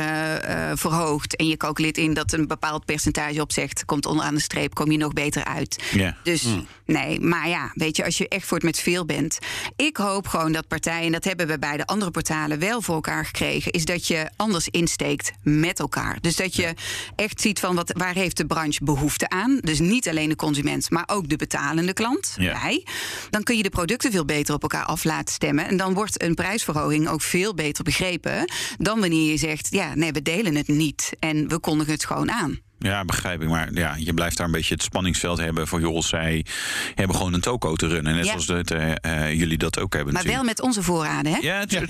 [0.77, 1.37] verhoogt...
[1.37, 3.85] en je calculeert in dat een bepaald percentage opzegt...
[3.85, 5.83] komt onderaan de streep, kom je nog beter uit.
[5.93, 6.17] Ja.
[6.23, 6.67] Dus Mm.
[6.85, 9.39] nee, maar ja, weet je, als je echt voor het met veel bent...
[9.77, 12.95] ik hoop gewoon dat partijen, en dat hebben we bij de andere portalen wel voor
[12.95, 13.73] elkaar gekregen...
[13.73, 16.19] is dat je anders insteekt met elkaar.
[16.21, 16.75] Dus dat je
[17.17, 19.59] echt ziet van wat, waar heeft de branche behoefte aan.
[19.61, 22.35] Dus niet alleen de consument, maar ook de betalende klant.
[22.37, 22.61] Ja.
[22.63, 22.87] Wij.
[23.31, 25.67] Dan kun je de producten veel beter op elkaar af laten stemmen.
[25.67, 28.47] En dan wordt een prijsverhoging ook veel beter begrepen
[28.79, 32.31] dan wanneer je zegt: ja, nee, we delen het niet en we kondigen het gewoon
[32.31, 32.61] aan.
[32.79, 33.49] Ja, begrijp ik.
[33.49, 35.81] Maar ja, je blijft daar een beetje het spanningsveld hebben van...
[35.81, 36.45] joh, zij
[36.95, 38.15] hebben gewoon een toko te runnen.
[38.15, 38.31] Net Ja.
[38.31, 38.93] zoals dat, eh,
[39.27, 41.39] eh, jullie dat ook hebben Maar wel met onze voorraden, hè?
[41.39, 41.81] Ja, Ja.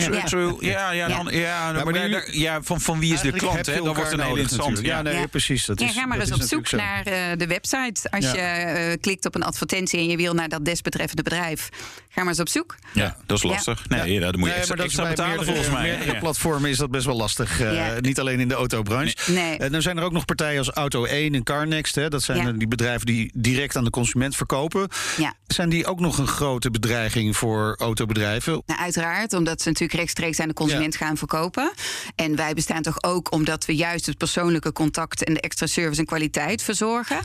[0.61, 3.32] ja, ja, dan- ja, maar maar daar- jullie- daar- ja, van, van wie is de
[3.32, 3.66] klant?
[3.66, 3.74] Hè?
[3.74, 4.74] Dan wordt het een heel nodig interessant.
[4.76, 5.07] natuurlijk.
[5.07, 5.64] Ja, nee, precies.
[5.64, 6.76] Dat ja, is, ga maar dat eens op zoek zo.
[6.76, 8.11] naar eh, de website.
[8.11, 8.34] Als Ja.
[8.57, 11.68] je klikt op een advertentie en je wil naar dat desbetreffende bedrijf,
[12.09, 12.76] ga maar eens op zoek.
[12.93, 13.89] Ja, dat is lastig.
[13.89, 15.82] Nee, ja, dan moet je Nee, extra, maar dat betalen meerdere, volgens mij.
[15.91, 16.18] meerdere Ja.
[16.18, 17.61] platformen is dat best wel lastig.
[17.61, 18.01] eh, Ja.
[18.01, 19.16] Niet alleen in de autobranche.
[19.32, 19.57] Nee.
[19.59, 21.94] En dan zijn er ook nog partijen als Auto 1 en CarNext.
[21.94, 22.46] Hè, dat zijn Ja.
[22.48, 24.88] eh, die bedrijven die direct aan de consument verkopen.
[25.16, 25.34] Ja.
[25.46, 28.62] Zijn die ook nog een grote bedreiging voor autobedrijven?
[28.66, 31.72] Nou, uiteraard, omdat ze natuurlijk rechtstreeks aan de consument gaan verkopen.
[32.16, 36.00] En wij bestaan toch ook omdat we juist het persoonlijke contact en de extra service
[36.00, 37.18] en kwaliteit verzorgen.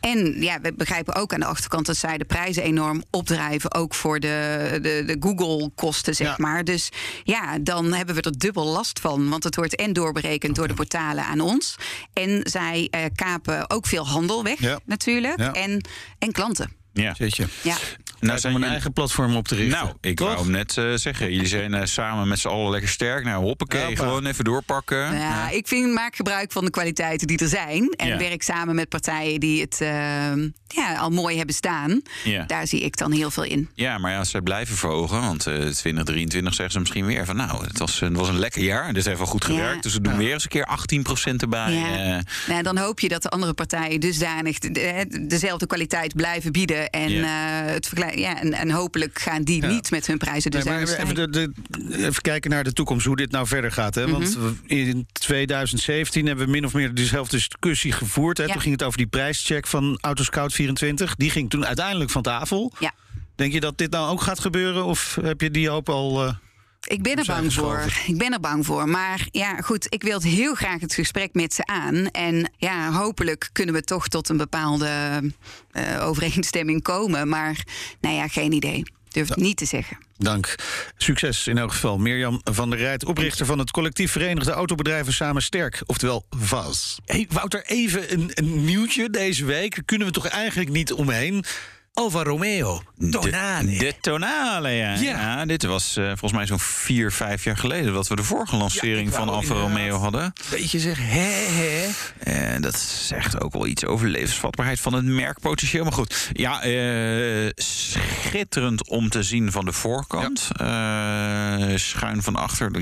[0.00, 3.94] En ja, we begrijpen ook aan de achterkant dat zij de prijzen enorm opdrijven, ook
[3.94, 6.34] voor de, de, de Google-kosten, zeg Ja.
[6.38, 6.64] maar.
[6.64, 6.88] Dus
[7.24, 9.28] ja, dan hebben we er dubbel last van.
[9.28, 11.76] Want het wordt en doorberekend door de portalen aan ons.
[12.12, 14.78] En zij kapen ook veel handel weg, Ja.
[14.84, 15.38] natuurlijk.
[15.38, 15.52] Ja.
[15.52, 15.84] En,
[16.18, 16.72] en klanten.
[16.92, 17.14] Ja.
[17.14, 17.46] Zit je?
[17.62, 17.76] Ja.
[18.20, 19.78] Nou, om zijn een jullie- eigen platform op te richten.
[19.84, 20.28] Nou, ik Toch?
[20.28, 21.32] wou hem net eh, zeggen.
[21.32, 23.24] Jullie zijn eh, samen met z'n allen lekker sterk.
[23.24, 24.02] Nou, hoppakee, Hoppa.
[24.02, 25.14] gewoon even doorpakken.
[25.18, 27.90] Ja, ik vind, maak gebruik van de kwaliteiten die er zijn.
[27.96, 28.16] En Ja.
[28.18, 29.88] werk samen met partijen die het eh,
[30.68, 32.00] ja, al mooi hebben staan.
[32.24, 32.44] Ja.
[32.46, 33.68] Daar zie ik dan heel veel in.
[33.74, 37.36] Ja, maar ja, als ze blijven verhogen, want eh 2023 zeggen ze misschien weer van...
[37.36, 39.74] nou, het was, het was een lekker jaar, dit heeft wel goed gewerkt...
[39.74, 39.80] Ja.
[39.80, 40.68] dus we doen weer eens een keer
[41.32, 41.72] 18% erbij.
[41.72, 42.16] Ja.
[42.16, 42.22] eh.
[42.48, 46.90] Nou, dan hoop je dat de andere partijen dusdanig de- de- dezelfde kwaliteit blijven bieden.
[46.90, 47.66] En, Ja.
[47.66, 47.74] eh,
[48.14, 49.68] ja, en, en hopelijk gaan die Ja.
[49.68, 53.06] niet met hun prijzen Nee, dusdanig maar even, de, de- even kijken naar de toekomst,
[53.06, 53.94] hoe dit nou verder gaat.
[53.94, 54.08] Hè?
[54.10, 54.46] Want Mhm.
[54.46, 58.38] we- in 2017 hebben we min of meer dezelfde discussie gevoerd.
[58.38, 58.44] Hè?
[58.44, 58.52] Ja.
[58.52, 61.14] Toen ging het over die prijscheck van Autoscout24.
[61.16, 62.72] Die ging toen uiteindelijk van tafel.
[62.78, 62.92] Ja.
[63.34, 64.84] Denk je dat dit nou ook gaat gebeuren?
[64.84, 66.24] Of heb je die hoop al...
[66.26, 66.34] eh,
[66.86, 67.84] Ik ben er bang voor.
[68.06, 68.88] Ik ben er bang voor.
[68.88, 72.10] Maar ja, goed, ik wil heel graag het gesprek met ze aan.
[72.10, 75.20] En ja, hopelijk kunnen we toch tot een bepaalde
[75.72, 77.28] eh, overeenstemming komen.
[77.28, 77.64] Maar
[78.00, 78.84] nou ja, geen idee.
[79.08, 79.98] Durf het niet te zeggen.
[80.18, 80.54] Dank.
[80.96, 81.98] Succes in elk geval.
[81.98, 85.82] Mirjam van der Rijt, oprichter van het collectief Verenigde Autobedrijven Samen Sterk.
[85.86, 86.98] Oftewel VAS.
[87.04, 89.74] Hey, Wouter, even een, een nieuwtje deze week.
[89.74, 91.44] Daar kunnen we toch eigenlijk niet omheen.
[91.96, 92.82] Alfa Romeo.
[93.10, 93.70] Tonale.
[93.70, 94.94] De, de Tonale, ja.
[94.94, 95.00] Ja.
[95.00, 95.46] ja.
[95.46, 97.92] dit was eh, volgens mij zo'n vier, vijf jaar geleden...
[97.92, 100.32] dat we de vorige lancering van Alfa Romeo hadden.
[100.50, 101.88] Beetje zeg, hè, hè.
[102.18, 105.84] Eh, dat zegt ook wel iets over levensvatbaarheid van het merkpotentieel.
[105.84, 110.48] Maar goed, ja, eh, schitterend om te zien van de voorkant.
[111.80, 112.80] Schuin van achter.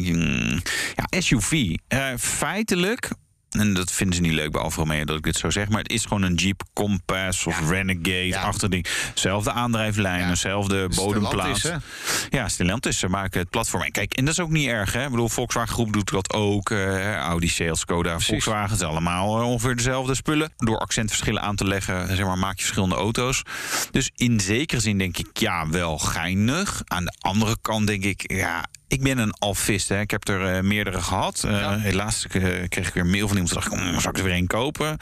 [0.94, 1.74] Ja, SUV.
[2.18, 3.10] Feitelijk...
[3.54, 5.68] En dat vinden ze niet leuk bij Alfa Romeo dat ik dit zo zeg.
[5.68, 8.38] Maar het is gewoon een Jeep Compass of Renegade.
[8.38, 8.86] achter ding.
[9.14, 11.58] Zelfde aandrijflijnen, zelfde bodemplaats.
[11.58, 12.98] Stellantis, Ja, Stellantis.
[12.98, 13.82] Ze maken het platform.
[13.82, 14.92] En kijk, en dat is ook niet erg.
[14.92, 15.04] Hè?
[15.04, 16.70] Ik bedoel, Volkswagen Groep doet dat ook.
[16.70, 18.70] eh, Audi Sales, Skoda, Volkswagen.
[18.70, 20.52] Het allemaal eh, ongeveer dezelfde spullen.
[20.56, 23.42] Door accentverschillen aan te leggen, zeg maar, maak je verschillende auto's.
[23.90, 26.82] Dus in zekere zin denk ik, ja, wel geinig.
[26.84, 28.64] Aan de andere kant denk ik, ja...
[28.88, 29.88] Ik ben een alfist.
[29.88, 30.00] Hè.
[30.00, 31.44] Ik heb er eh, meerdere gehad.
[31.44, 33.54] Eh, Helaas eh, kreeg ik weer een mail van iemand.
[33.54, 34.96] Dacht ik, mm, zal ik er weer een kopen?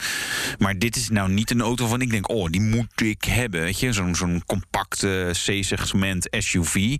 [0.57, 3.61] Maar dit is nou niet een auto van ik denk, oh, die moet ik hebben.
[3.61, 6.97] Weet je, zo'n zo'n compacte C-segment SUV.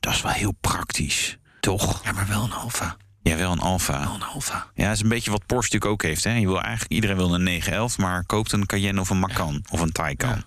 [0.00, 2.04] Dat is wel heel praktisch, toch?
[2.04, 2.96] Ja, maar wel een Alfa.
[3.22, 4.00] Ja, wel een Alfa.
[4.00, 4.66] Wel een Alfa.
[4.74, 6.24] Ja, dat is een beetje wat Porsche natuurlijk ook heeft.
[6.24, 6.34] Hè.
[6.34, 9.80] Je wil eigenlijk, iedereen wil een 911, maar koopt een Cayenne of een Macan of
[9.80, 10.44] een Taycan.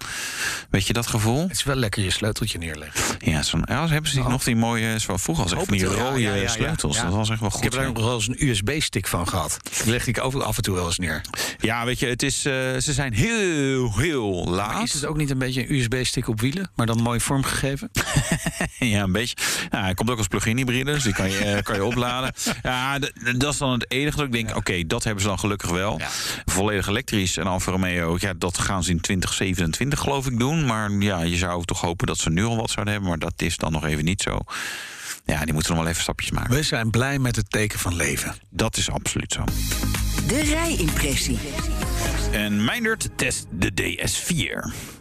[0.70, 1.42] Weet je dat gevoel?
[1.42, 3.18] Het is wel lekker je sleuteltje neerleggen.
[3.20, 5.86] Ja, zo'n, ja hebben ze die, nog die mooie, zoals vroeger als echt van die
[5.86, 7.02] rode sleutels.
[7.02, 7.64] Dat was echt wel goed.
[7.64, 9.60] Ik heb daar nog wel eens een USB-stick van gehad.
[9.84, 11.22] Die leg ik ook af en toe wel eens neer.
[11.60, 14.74] Ja, weet je, het is, eh, ze zijn heel, heel laat.
[14.74, 17.92] Maar is het ook niet een beetje een USB-stick op wielen, maar dan mooi vormgegeven?
[18.80, 19.36] ja, een beetje.
[19.72, 22.34] Ja, hij komt ook als plug-in hybride, dus die kan je, eh, kan je opladen.
[22.66, 23.00] Ja,
[23.38, 26.02] dat is dan het enige dat ik denk, oké, dat hebben ze dan gelukkig wel.
[26.46, 30.66] Volledig elektrisch en Alfa Romeo, ja, dat gaan ze in 2027 geloof ik doen.
[30.66, 33.42] Maar ja, je zou toch hopen dat ze nu al wat zouden hebben, maar dat
[33.42, 34.38] is dan nog even niet zo.
[35.26, 36.54] Ja, die moeten nog wel even stapjes maken.
[36.56, 38.36] We zijn blij met het teken van leven.
[38.50, 39.44] Dat is absoluut zo.
[40.28, 41.40] De rijimpressie.
[42.32, 44.95] En Meindert test de DS4.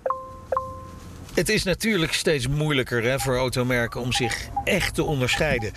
[1.35, 5.72] Het is natuurlijk steeds moeilijker hè, voor automerken om zich echt te onderscheiden.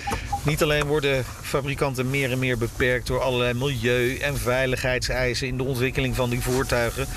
[0.46, 5.64] Niet alleen worden fabrikanten meer en meer beperkt door allerlei milieu- en veiligheidseisen in de
[5.64, 7.08] ontwikkeling van die voertuigen.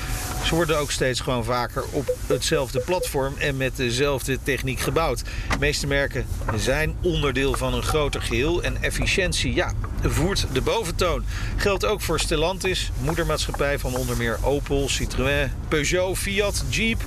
[0.44, 5.22] Ze worden ook steeds gewoon vaker op hetzelfde platform en met dezelfde techniek gebouwd.
[5.48, 6.26] De meeste merken
[6.56, 9.72] zijn onderdeel van een groter geheel en efficiëntie, ja,
[10.02, 11.24] voert de boventoon.
[11.56, 17.00] Geldt ook voor Stellantis, moedermaatschappij van onder meer Opel, Citroën, Peugeot, Fiat, Jeep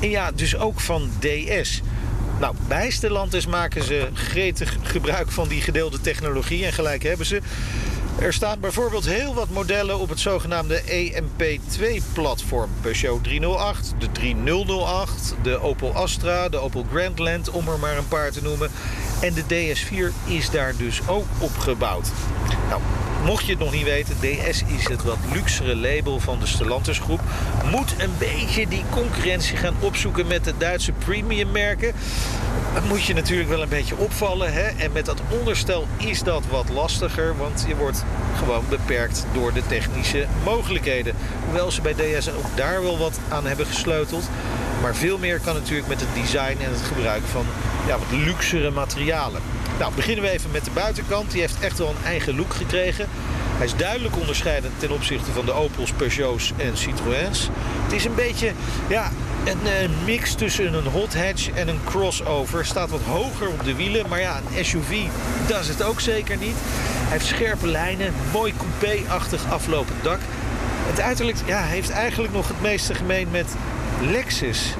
[0.00, 1.80] en ja, dus ook van DS.
[2.40, 7.40] Nou, bij Stellantis maken ze gretig gebruik van die gedeelde technologie en gelijk hebben ze.
[8.20, 12.70] Er staan bijvoorbeeld heel wat modellen op het zogenaamde EMP2-platform.
[12.80, 18.30] Peugeot 308, de 3008, de Opel Astra, de Opel Grandland, om er maar een paar
[18.30, 18.70] te noemen.
[19.20, 22.08] En de DS4 is daar dus ook op gebouwd.
[22.68, 22.80] Nou,
[23.24, 26.98] mocht je het nog niet weten, DS is het wat luxere label van de Stellantis
[26.98, 27.20] groep.
[27.70, 31.50] Moet een beetje die concurrentie gaan opzoeken met de Duitse premium
[32.88, 34.52] moet je natuurlijk wel een beetje opvallen.
[34.52, 34.62] Hè?
[34.62, 38.04] En met dat onderstel is dat wat lastiger, want je wordt
[38.38, 41.14] gewoon beperkt door de technische mogelijkheden.
[41.44, 44.28] Hoewel ze bij DS ook daar wel wat aan hebben gesleuteld.
[44.82, 47.44] Maar veel meer kan natuurlijk met het design en het gebruik van
[47.86, 49.42] ja, wat luxere materialen.
[49.78, 51.30] Nou, beginnen we even met de buitenkant.
[51.30, 53.08] Die heeft echt wel een eigen look gekregen.
[53.56, 57.48] Hij is duidelijk onderscheidend ten opzichte van de Opels, Peugeots en Citroëns.
[57.82, 58.52] Het is een beetje
[58.88, 59.10] ja,
[59.44, 62.66] een, eh, mix tussen een hot hatch en een crossover.
[62.66, 64.90] Staat wat hoger op de wielen, maar ja, een SUV
[65.60, 66.56] is het ook zeker niet.
[66.56, 70.18] Hij heeft scherpe lijnen, mooi coupé-achtig aflopend dak.
[70.86, 73.54] Het uiterlijk ja, heeft eigenlijk nog het meeste gemeen met
[74.00, 74.74] Lexus.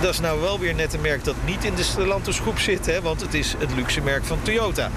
[0.00, 3.02] Dat is nou wel weer net een merk dat niet in de Stellantis zit, hè,
[3.02, 4.90] want het is het luxe merk van Toyota.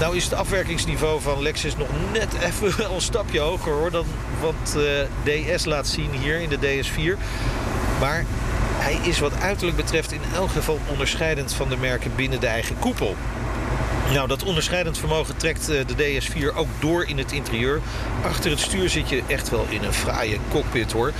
[0.00, 4.04] Nou is het afwerkingsniveau van Lexus nog net even een stapje hoger hoor, dan
[4.40, 4.76] wat
[5.24, 7.18] eh, DS laat zien hier in de DS4.
[8.00, 8.24] Maar
[8.78, 12.78] hij is wat uiterlijk betreft in elk geval onderscheidend van de merken binnen de eigen
[12.78, 13.16] koepel.
[14.12, 17.80] Nou, dat onderscheidend vermogen trekt eh, de DS4 ook door in het interieur.
[18.22, 21.12] Achter het stuur zit je echt wel in een fraaie cockpit hoor.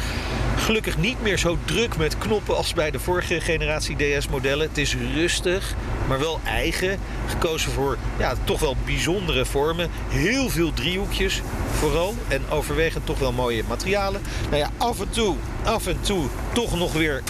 [0.57, 4.68] Gelukkig niet meer zo druk met knoppen als bij de vorige generatie DS-modellen.
[4.68, 5.74] Het is rustig,
[6.09, 6.99] maar wel eigen.
[7.26, 9.91] Gekozen voor ja, toch wel bijzondere vormen.
[10.09, 11.43] Heel veel driehoekjes
[11.78, 12.14] vooral.
[12.28, 14.22] En overwegend toch wel mooie materialen.
[14.45, 17.22] Nou ja, af en toe, af en toe toch nog weer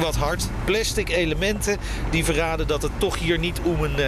[0.00, 0.48] wat hard.
[0.64, 1.78] Plastic elementen
[2.10, 4.06] die verraden dat het toch hier niet om een, uh,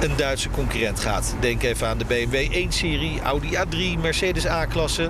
[0.00, 1.34] een Duitse concurrent gaat.
[1.40, 5.08] Denk even aan de BMW 1-serie, Audi A3, Mercedes A-klasse.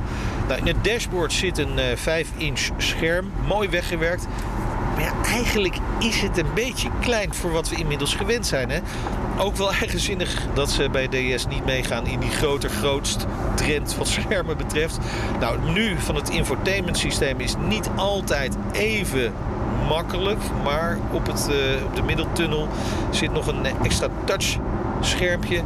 [0.49, 4.27] Nou, in het dashboard zit een uh, 5-inch scherm, mooi weggewerkt.
[4.97, 8.71] Maar eigenlijk is het een beetje klein voor wat we inmiddels gewend zijn.
[8.71, 8.81] Hè?
[9.39, 14.09] Ook wel eigenzinnig dat ze bij DS niet meegaan in die groter grootst trend wat
[14.09, 14.99] schermen betreft.
[15.41, 19.33] Nou, nu van het infotainment systeem is niet altijd even
[19.89, 20.41] makkelijk.
[20.65, 22.69] Maar op, het, uh, op de middeltunnel
[23.11, 24.59] zit nog een extra touch
[25.05, 25.63] schermpje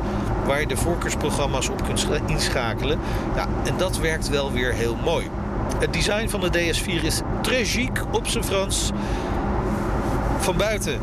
[0.46, 2.98] waar je de voorkeursprogramma's op kunt inschakelen.
[3.34, 5.30] Ja, en dat werkt wel weer heel mooi.
[5.78, 8.90] Het design van de DS4 is chic op zijn Frans.
[10.38, 10.98] Van buiten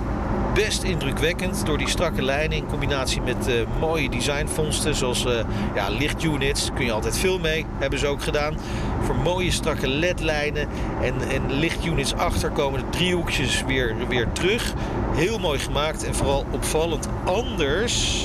[0.53, 5.33] best indrukwekkend door die strakke lijnen in combinatie met uh, mooie designvondsten zoals uh,
[5.75, 6.69] ja, lichtunits.
[6.75, 8.57] Kun je altijd veel mee, hebben ze ook gedaan.
[9.01, 10.67] Voor mooie strakke ledlijnen
[11.01, 14.73] en, en lichtunits achter komen de driehoekjes weer, weer terug.
[15.15, 18.23] Heel mooi gemaakt en vooral opvallend anders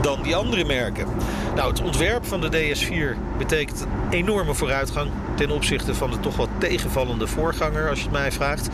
[0.00, 1.06] dan die andere merken.
[1.54, 6.36] Nou, het ontwerp van de DS4 betekent een enorme vooruitgang ten opzichte van de toch
[6.36, 8.68] wat tegenvallende voorganger, als je het mij vraagt.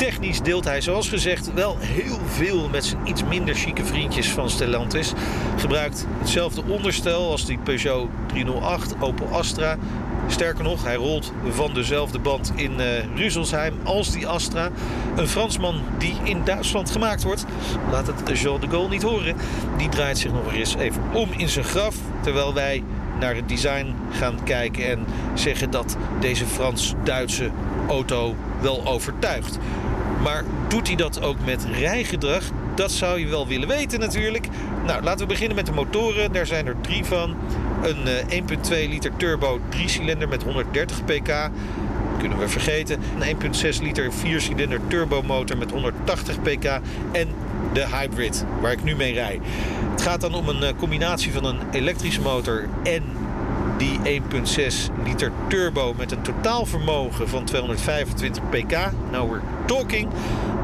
[0.00, 4.50] Technisch deelt hij, zoals gezegd, wel heel veel met zijn iets minder chique vriendjes van
[4.50, 5.12] Stellantis.
[5.56, 9.78] Gebruikt hetzelfde onderstel als die Peugeot 308, Opel Astra.
[10.28, 14.70] Sterker nog, hij rolt van dezelfde band in uh, Rüsselsheim als die Astra.
[15.16, 17.44] Een Fransman die in Duitsland gemaakt wordt.
[17.90, 19.36] Laat het Jean de Gaulle niet horen.
[19.76, 21.96] Die draait zich nog eens even om in zijn graf.
[22.20, 22.82] Terwijl wij
[23.18, 27.50] naar het design gaan kijken en zeggen dat deze Frans-Duitse
[27.88, 29.58] auto wel overtuigt.
[30.22, 32.42] Maar doet hij dat ook met rijgedrag?
[32.74, 34.48] Dat zou je wel willen weten natuurlijk.
[34.86, 36.32] Nou, laten we beginnen met de motoren.
[36.32, 37.36] Daar zijn er drie van.
[37.82, 41.50] Een 1,2 liter turbo 3-cilinder met 130 pk.
[42.18, 43.00] Kunnen we vergeten.
[43.18, 46.64] Een 1,6 liter 4-cilinder turbomotor met 180 pk.
[47.12, 47.28] En
[47.72, 49.40] de hybrid, waar ik nu mee rij.
[49.90, 53.02] Het gaat dan om een combinatie van een elektrische motor en
[53.80, 58.76] die 1,6 liter turbo met een totaalvermogen van 225 pk.
[59.10, 60.08] Nou, we're talking.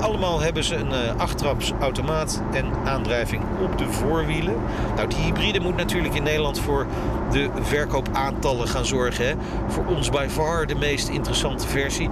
[0.00, 4.54] Allemaal hebben ze een uh, achttraps automaat en aandrijving op de voorwielen.
[4.96, 6.86] Nou, die hybride moet natuurlijk in Nederland voor
[7.30, 9.26] de verkoopaantallen gaan zorgen.
[9.26, 9.34] Hè?
[9.68, 12.08] Voor ons by far de meest interessante versie.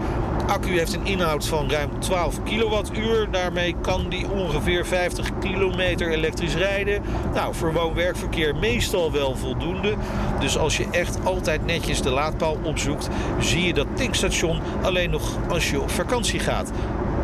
[0.46, 3.30] Accu heeft een inhoud van ruim 12 kilowattuur.
[3.30, 7.02] Daarmee kan die ongeveer 50 kilometer elektrisch rijden.
[7.34, 9.94] Nou, voor woon-werkverkeer meestal wel voldoende.
[10.40, 13.08] Dus als je echt altijd netjes de laadpaal opzoekt,
[13.40, 16.70] zie je dat tankstation alleen nog als je op vakantie gaat.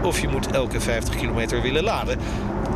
[0.02, 2.18] Of je moet elke 50 kilometer willen laden.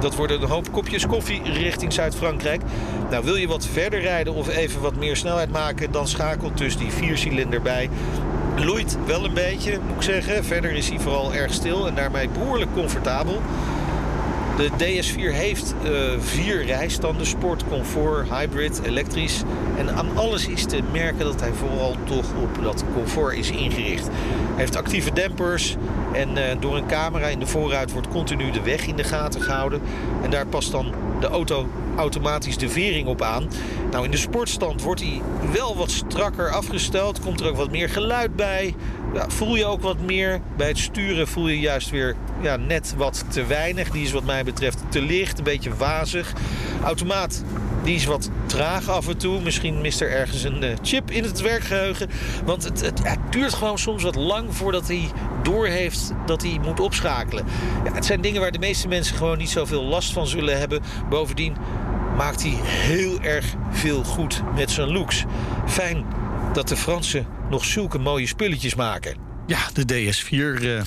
[0.01, 2.63] Dat worden een hoop kopjes koffie richting Zuid-Frankrijk.
[3.11, 5.93] Nou, wil je wat verder rijden of even wat meer snelheid maken...
[5.93, 7.91] dan schakelt dus die viercilinder bij.
[8.57, 10.45] Loeit wel een beetje, moet ik zeggen.
[10.45, 13.41] Verder is hij vooral erg stil en daarmee behoorlijk comfortabel.
[14.57, 19.43] De DS4 heeft uh, vier rijstanden, sport, comfort, hybrid, elektrisch.
[19.79, 24.07] En aan alles is te merken dat hij vooral toch op dat comfort is ingericht.
[24.07, 25.77] Hij heeft actieve dempers
[26.13, 29.41] en uh, door een camera in de voorruit wordt continu de weg in de gaten
[29.41, 29.81] gehouden.
[30.23, 33.49] En daar past dan de auto automatisch de vering op aan.
[33.91, 37.21] Nou, in de sportstand wordt hij wel wat strakker afgesteld.
[37.21, 38.75] Komt er ook wat meer geluid bij.
[39.15, 40.41] Ja, voel je ook wat meer.
[40.57, 43.91] Bij het sturen voel je juist weer ja, net wat te weinig.
[43.91, 46.33] Die is wat mij betreft te licht, een beetje wazig.
[46.83, 47.45] Automaat
[47.85, 49.41] die is wat traag af en toe.
[49.41, 52.09] Misschien mist er ergens een uh, chip in het werkgeheugen.
[52.45, 55.11] Want het, het, het, duurt gewoon soms wat lang voordat hij
[55.43, 57.45] doorheeft dat hij moet opschakelen.
[57.85, 60.83] Ja, het zijn dingen waar de meeste mensen gewoon niet zoveel last van zullen hebben.
[61.09, 61.57] Bovendien
[62.17, 65.25] maakt hij heel erg veel goed met zijn looks.
[65.67, 66.05] Fijn
[66.53, 69.17] dat de Fransen nog zulke mooie spulletjes maken.
[69.47, 70.63] Ja, de DS4.
[70.63, 70.83] Uh...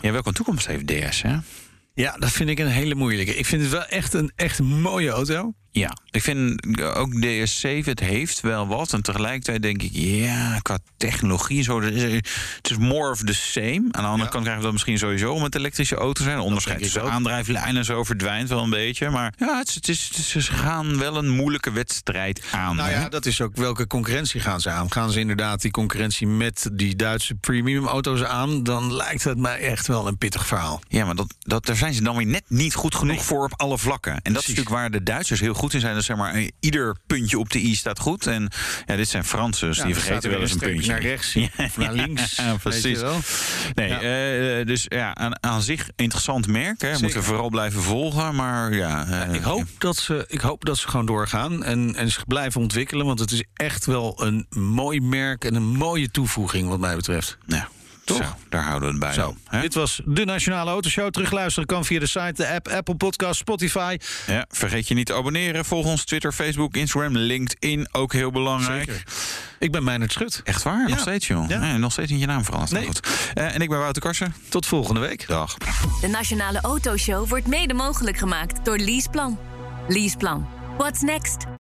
[0.00, 1.36] Ja, welke toekomst heeft DS, hè?
[1.94, 3.36] Ja, dat vind ik een hele moeilijke.
[3.36, 5.54] Ik vind het wel echt een echt mooie auto.
[5.76, 8.92] Ja, ik vind ook DS7, het heeft wel wat.
[8.92, 11.82] En tegelijkertijd denk ik, ja, qua technologie zo.
[11.82, 13.82] Het is more of the same.
[13.90, 14.28] Aan de andere ja.
[14.28, 16.38] kant krijgen we dat misschien sowieso met elektrische auto's zijn.
[16.38, 19.10] Onderscheid tussen aandrijflijn en zo verdwijnt wel een beetje.
[19.10, 22.76] Maar ja, het, het is, het ze gaan wel een moeilijke wedstrijd aan.
[22.76, 24.92] Nou ja, dat is ook welke concurrentie gaan ze aan?
[24.92, 28.62] Gaan ze inderdaad die concurrentie met die Duitse premium auto's aan?
[28.62, 30.80] Dan lijkt het mij echt wel een pittig verhaal.
[30.88, 33.24] Ja, maar dat, dat, daar zijn ze dan weer net niet goed genoeg nee.
[33.24, 34.12] voor op alle vlakken.
[34.12, 34.34] En Precies.
[34.34, 35.94] dat is natuurlijk waar de Duitsers heel goed in zijn.
[35.94, 38.26] Dus zeg maar, ieder puntje op de i staat goed.
[38.26, 38.48] En
[38.86, 40.90] ja, dit zijn Fransen, dus ja, die vergeten wel eens een puntje.
[40.90, 42.36] Naar rechts of naar links.
[42.36, 43.00] ja, precies.
[43.74, 44.02] Nee, ja.
[44.58, 46.80] Uh, dus ja, aan, aan, zich interessant merk.
[46.80, 46.90] Hè.
[46.90, 48.34] Moeten we vooral blijven volgen.
[48.34, 52.10] Maar ja, uh, ik, hoop dat ze, ik hoop dat ze gewoon doorgaan en, en
[52.10, 53.06] zich blijven ontwikkelen.
[53.06, 57.38] Want het is echt wel een mooi merk en een mooie toevoeging, wat mij betreft.
[57.46, 57.68] Ja.
[58.04, 58.16] Toch?
[58.16, 59.12] Zo, daar houden we het bij.
[59.12, 59.36] Zo.
[59.60, 61.10] Dit was de Nationale Autoshow.
[61.10, 63.96] Terugluisteren kan via de site, de app, Apple Podcast, Spotify.
[64.26, 65.64] Ja, vergeet je niet te abonneren.
[65.64, 67.88] Volg ons Twitter, Facebook, Instagram, LinkedIn.
[67.92, 68.84] Ook heel belangrijk.
[68.84, 69.02] Zeker.
[69.58, 70.40] Ik ben Meijnerd Schut.
[70.44, 70.82] Echt waar?
[70.82, 70.88] Ja.
[70.88, 71.48] Nog steeds, joh.
[71.48, 71.58] Ja.
[71.58, 72.72] Nee, nog steeds niet je naam veranderd.
[72.72, 72.86] Nee.
[72.86, 73.00] Goed.
[73.34, 74.34] Uh, en ik ben Wouter Karsen.
[74.48, 75.26] Tot volgende week.
[75.26, 75.56] Dag.
[76.00, 79.38] De Nationale Autoshow wordt mede mogelijk gemaakt door Leaseplan.
[79.88, 80.48] Leaseplan.
[80.76, 81.63] What's next?